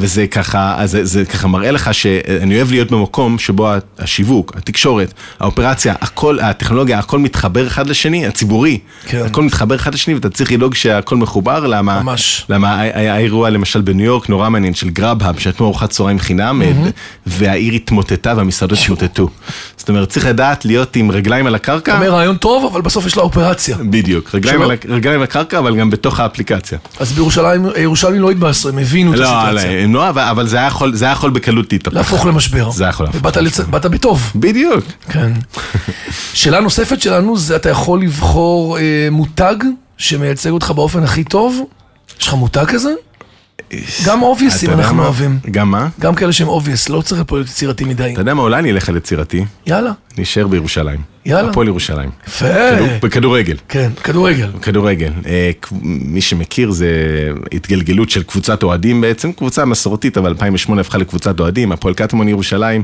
וזה 0.00 0.26
ככה, 0.26 0.74
אז 0.78 0.90
זה, 0.90 1.04
זה 1.04 1.24
ככה 1.24 1.48
מראה 1.48 1.70
לך 1.70 1.94
שאני 1.94 2.56
אוהב 2.56 2.70
להיות 2.70 2.90
במקום 2.90 3.38
שבו 3.38 3.70
השיווק, 3.98 4.52
התקשורת, 4.56 5.12
האופרציה, 5.40 5.94
הכל, 6.00 6.40
הטכנולוגיה, 6.40 6.98
הכל 6.98 7.18
מתחבר 7.18 7.66
אחד 7.66 7.86
לשני, 7.86 8.26
הציבורי, 8.26 8.78
כן. 9.06 9.22
הכל 9.26 9.42
מתחבר 9.42 9.74
אחד 9.74 9.94
לשני 9.94 10.14
ואתה 10.14 10.30
צריך 10.30 10.52
לדאוג 10.52 10.74
שהכל 10.74 11.16
מחובר, 11.16 11.66
למה, 11.66 12.02
ממש. 12.02 12.46
למה 12.48 12.80
היה 12.80 13.14
האירוע 13.14 13.50
למשל 13.50 13.80
בניו 13.80 14.06
יורק 14.06 14.28
נורא 14.28 14.48
מעניין 14.48 14.74
של 14.74 14.90
גראב-האב, 14.90 15.38
שנתנו 15.38 15.66
ארוחת 15.66 15.90
צהריים 15.90 16.18
חינם, 16.18 16.62
והעיר 17.26 17.74
התמוטטה 17.74 18.34
והמסעדות 18.36 18.78
התמוטטו. 18.82 19.28
זאת 19.76 19.88
אומרת, 19.88 20.08
צריך 20.08 20.26
לדעת 20.26 20.64
להיות 20.64 20.96
עם 20.96 21.10
רגליים 21.10 21.46
על 21.46 21.54
הקרקע. 21.54 21.96
אומר 21.96 22.10
רעיון 22.10 22.36
טוב, 22.36 22.70
אבל 22.72 22.80
בסוף 22.80 23.06
יש 23.06 23.16
לה 23.16 23.22
אופרציה. 23.22 23.76
בדיוק, 23.90 24.34
רגליים 24.34 24.62
על, 24.62 24.70
רגליים 24.88 25.20
על 25.20 25.24
הקרקע, 25.24 25.58
אבל 25.58 25.76
גם 25.76 25.90
בתוך 25.90 26.20
האפליקציה. 26.20 26.78
אז 27.00 27.12
בירושלים, 27.12 27.66
ירושלים 27.78 28.20
לא 28.20 28.30
התבאסו, 28.30 28.68
הם 28.68 28.78
הבינו 28.78 29.14
את 29.14 29.18
לא, 29.18 29.24
לא, 29.24 29.30
הסיטואציה. 29.30 29.84
לא, 29.94 30.08
אבל- 30.08 30.46
זה 30.46 30.56
היה 30.56 30.66
יכול, 30.66 30.94
זה 30.94 31.04
היה 31.04 31.12
יכול 31.12 31.30
בקלות 31.30 31.72
להתהפך. 31.72 31.96
להפוך 31.96 32.26
למשבר. 32.26 32.70
זה 32.70 32.84
יכול 32.84 33.06
להפוך 33.06 33.20
ובאת 33.20 33.36
לצ- 33.36 33.62
באת 33.70 33.86
בטוב. 33.86 34.32
בדיוק. 34.36 34.84
כן. 35.10 35.32
שאלה 36.34 36.60
נוספת 36.60 37.00
שלנו 37.02 37.36
זה 37.38 37.56
אתה 37.56 37.68
יכול 37.70 38.02
לבחור 38.02 38.78
אה, 38.78 39.08
מותג 39.10 39.54
שמייצג 39.98 40.50
אותך 40.50 40.70
באופן 40.70 41.02
הכי 41.02 41.24
טוב? 41.24 41.60
יש 42.20 42.28
לך 42.28 42.34
מותג 42.34 42.64
כזה? 42.64 42.90
גם 44.06 44.22
obvious-ים 44.22 44.70
אנחנו? 44.70 45.02
אוהבים. 45.02 45.38
גם 45.50 45.70
מה? 45.70 45.88
גם 46.00 46.14
כאלה 46.14 46.32
שהם 46.32 46.48
obvious, 46.48 46.88
לא 46.88 47.02
צריך 47.02 47.22
פה 47.26 47.36
להיות 47.36 47.48
יצירתי 47.48 47.84
מדי. 47.84 48.12
אתה 48.12 48.20
יודע 48.20 48.34
מה, 48.34 48.42
אולי 48.42 48.58
אני 48.58 48.70
אלך 48.70 48.88
על 48.88 48.96
יצירתי, 48.96 49.44
יאללה, 49.66 49.90
אני 50.16 50.22
אשאר 50.24 50.46
בירושלים. 50.46 51.00
יאללה. 51.26 51.50
הפועל 51.50 51.66
ירושלים. 51.66 52.10
יפה. 52.28 52.46
כדור- 52.76 52.88
בכדורגל. 53.02 53.56
כן, 53.68 53.90
כדורגל. 54.04 54.50
כדורגל. 54.62 55.12
אה, 55.26 55.50
מי 55.82 56.20
שמכיר 56.20 56.70
זה 56.70 56.88
התגלגלות 57.54 58.10
של 58.10 58.22
קבוצת 58.22 58.62
אוהדים 58.62 59.00
בעצם, 59.00 59.32
קבוצה 59.32 59.64
מסורתית, 59.64 60.16
אבל 60.18 60.28
2008 60.28 60.80
הפכה 60.80 60.98
לקבוצת 60.98 61.40
אוהדים, 61.40 61.72
הפועל 61.72 61.94
קטמון 61.94 62.28
ירושלים, 62.28 62.82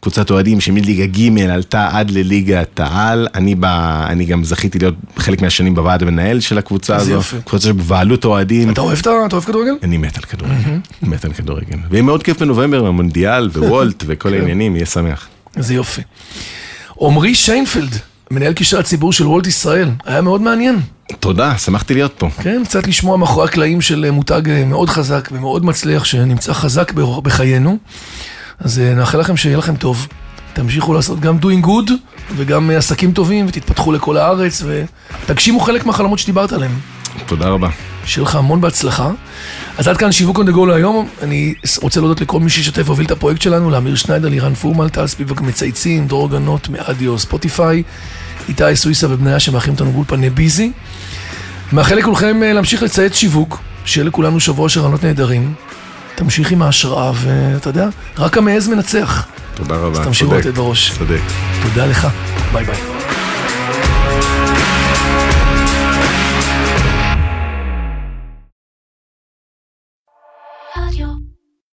קבוצת 0.00 0.30
אוהדים 0.30 0.60
שמליגה 0.60 1.06
ג' 1.06 1.38
עלתה 1.38 1.88
עד 1.92 2.10
לליגת 2.10 2.80
העל, 2.80 3.28
אני, 3.34 3.54
ב, 3.54 3.64
אני 4.08 4.24
גם 4.24 4.44
זכיתי 4.44 4.78
להיות 4.78 4.94
חלק 5.16 5.42
מהשנים 5.42 5.74
בוועד 5.74 6.02
המנהל 6.02 6.40
של 6.40 6.58
הקבוצה 6.58 6.96
הזו, 6.96 7.10
יופי. 7.12 7.36
קבוצה 7.44 7.68
שבבעלות 7.68 8.24
אוהדים. 8.24 8.70
אתה 8.70 8.80
אוהב 8.80 8.98
את 8.98 9.06
ה- 9.06 9.10
אתה 9.26 9.36
אוהב 9.36 9.44
כדורגל? 9.44 9.72
אני 9.82 9.96
מת 9.96 10.16
על 10.16 10.22
כדורגל, 10.22 10.54
מת 11.02 11.24
על 11.24 11.32
כדורגל. 11.32 11.76
ויהיה 11.90 12.02
מאוד 12.02 12.22
כיף 12.22 12.38
בנובמבר, 12.40 12.86
המונדיאל 12.86 13.48
ווולט 13.48 14.04
וכל 14.06 14.34
העניינים, 14.34 14.76
יהיה 14.76 14.86
שמח. 14.86 15.28
איזה 15.56 15.74
יופי. 15.74 16.02
עמרי 17.00 17.34
שיינפלד, 17.34 17.94
מנהל 18.30 18.52
קשרי 18.52 18.80
הציבור 18.80 19.12
של 19.12 19.26
וולט 19.26 19.46
ישראל, 19.46 19.88
היה 20.04 20.20
מאוד 20.22 20.40
מעניין. 20.42 20.80
תודה, 21.20 21.58
שמחתי 21.58 21.94
להיות 21.94 22.14
פה. 22.18 22.28
כן, 22.42 22.62
קצת 22.64 22.86
לשמוע 22.86 23.16
מאחורי 23.16 23.44
הקלעים 23.44 23.80
של 23.80 24.10
מותג 24.10 24.42
מאוד 24.66 24.88
חזק 24.90 25.28
ומאוד 25.32 25.64
מצליח, 25.64 26.04
שנמצא 26.04 26.52
חזק 26.52 26.92
בחיינו. 27.22 27.78
אז 28.60 28.78
אה, 28.78 28.94
נאחל 28.94 29.18
לכם 29.18 29.36
שיהיה 29.36 29.56
לכם 29.56 29.76
טוב. 29.76 30.06
תמשיכו 30.52 30.94
לעשות 30.94 31.20
גם 31.20 31.38
doing 31.42 31.66
good 31.66 31.92
וגם 32.36 32.70
אה, 32.70 32.76
עסקים 32.76 33.12
טובים 33.12 33.46
ותתפתחו 33.48 33.92
לכל 33.92 34.16
הארץ 34.16 34.62
ותגשימו 34.66 35.60
חלק 35.60 35.86
מהחלומות 35.86 36.18
שדיברת 36.18 36.52
עליהם. 36.52 36.72
תודה 37.26 37.48
רבה. 37.48 37.68
שיהיה 38.04 38.24
לך 38.24 38.34
המון 38.34 38.60
בהצלחה. 38.60 39.10
אז 39.78 39.88
עד 39.88 39.96
כאן 39.96 40.12
שיווק 40.12 40.38
on 40.38 40.42
the 40.42 40.52
go 40.54 40.66
להיום. 40.66 41.08
אני 41.22 41.54
רוצה 41.82 42.00
להודות 42.00 42.20
לכל 42.20 42.40
מי 42.40 42.50
שהשתתף 42.50 42.82
והוביל 42.86 43.06
את 43.06 43.10
הפרויקט 43.10 43.42
שלנו, 43.42 43.70
לאמיר 43.70 43.94
שניידר, 43.94 44.28
לירן 44.28 44.54
פורמל, 44.54 44.88
טל 44.88 45.06
ספיבק 45.06 45.40
מצייצים, 45.40 46.06
דרור 46.06 46.30
גנות 46.30 46.68
מאדיו, 46.68 47.18
ספוטיפיי, 47.18 47.82
איתי 48.48 48.76
סוויסה 48.76 49.06
ובניה 49.10 49.40
שמארחים 49.40 49.72
אותנו 49.72 49.92
באולפני 49.92 50.30
ביזי. 50.30 50.72
מאחל 51.72 51.94
לכולכם 51.94 52.42
אה, 52.42 52.52
להמשיך 52.52 52.82
לצייץ 52.82 53.14
שיווק, 53.14 53.60
שיהיה 53.84 54.04
לכולנו 54.04 54.40
שבוע 54.40 54.68
של 54.68 54.80
רעיונות 54.80 55.04
נהדרים. 55.04 55.54
תמשיך 56.18 56.50
עם 56.50 56.62
ההשראה, 56.62 57.12
ואתה 57.14 57.68
יודע, 57.70 57.88
רק 58.18 58.38
המעז 58.38 58.68
מנצח. 58.68 59.26
תודה 59.54 59.74
רבה, 59.76 60.00
אז 60.00 60.06
תמשיכו 60.06 60.30
צודק, 60.30 60.46
לתת 60.46 60.54
בראש. 60.54 60.98
צודק. 60.98 61.20
תודה 61.62 61.86
לך, 61.86 62.08
ביי 62.52 62.64
ביי. 62.64 62.97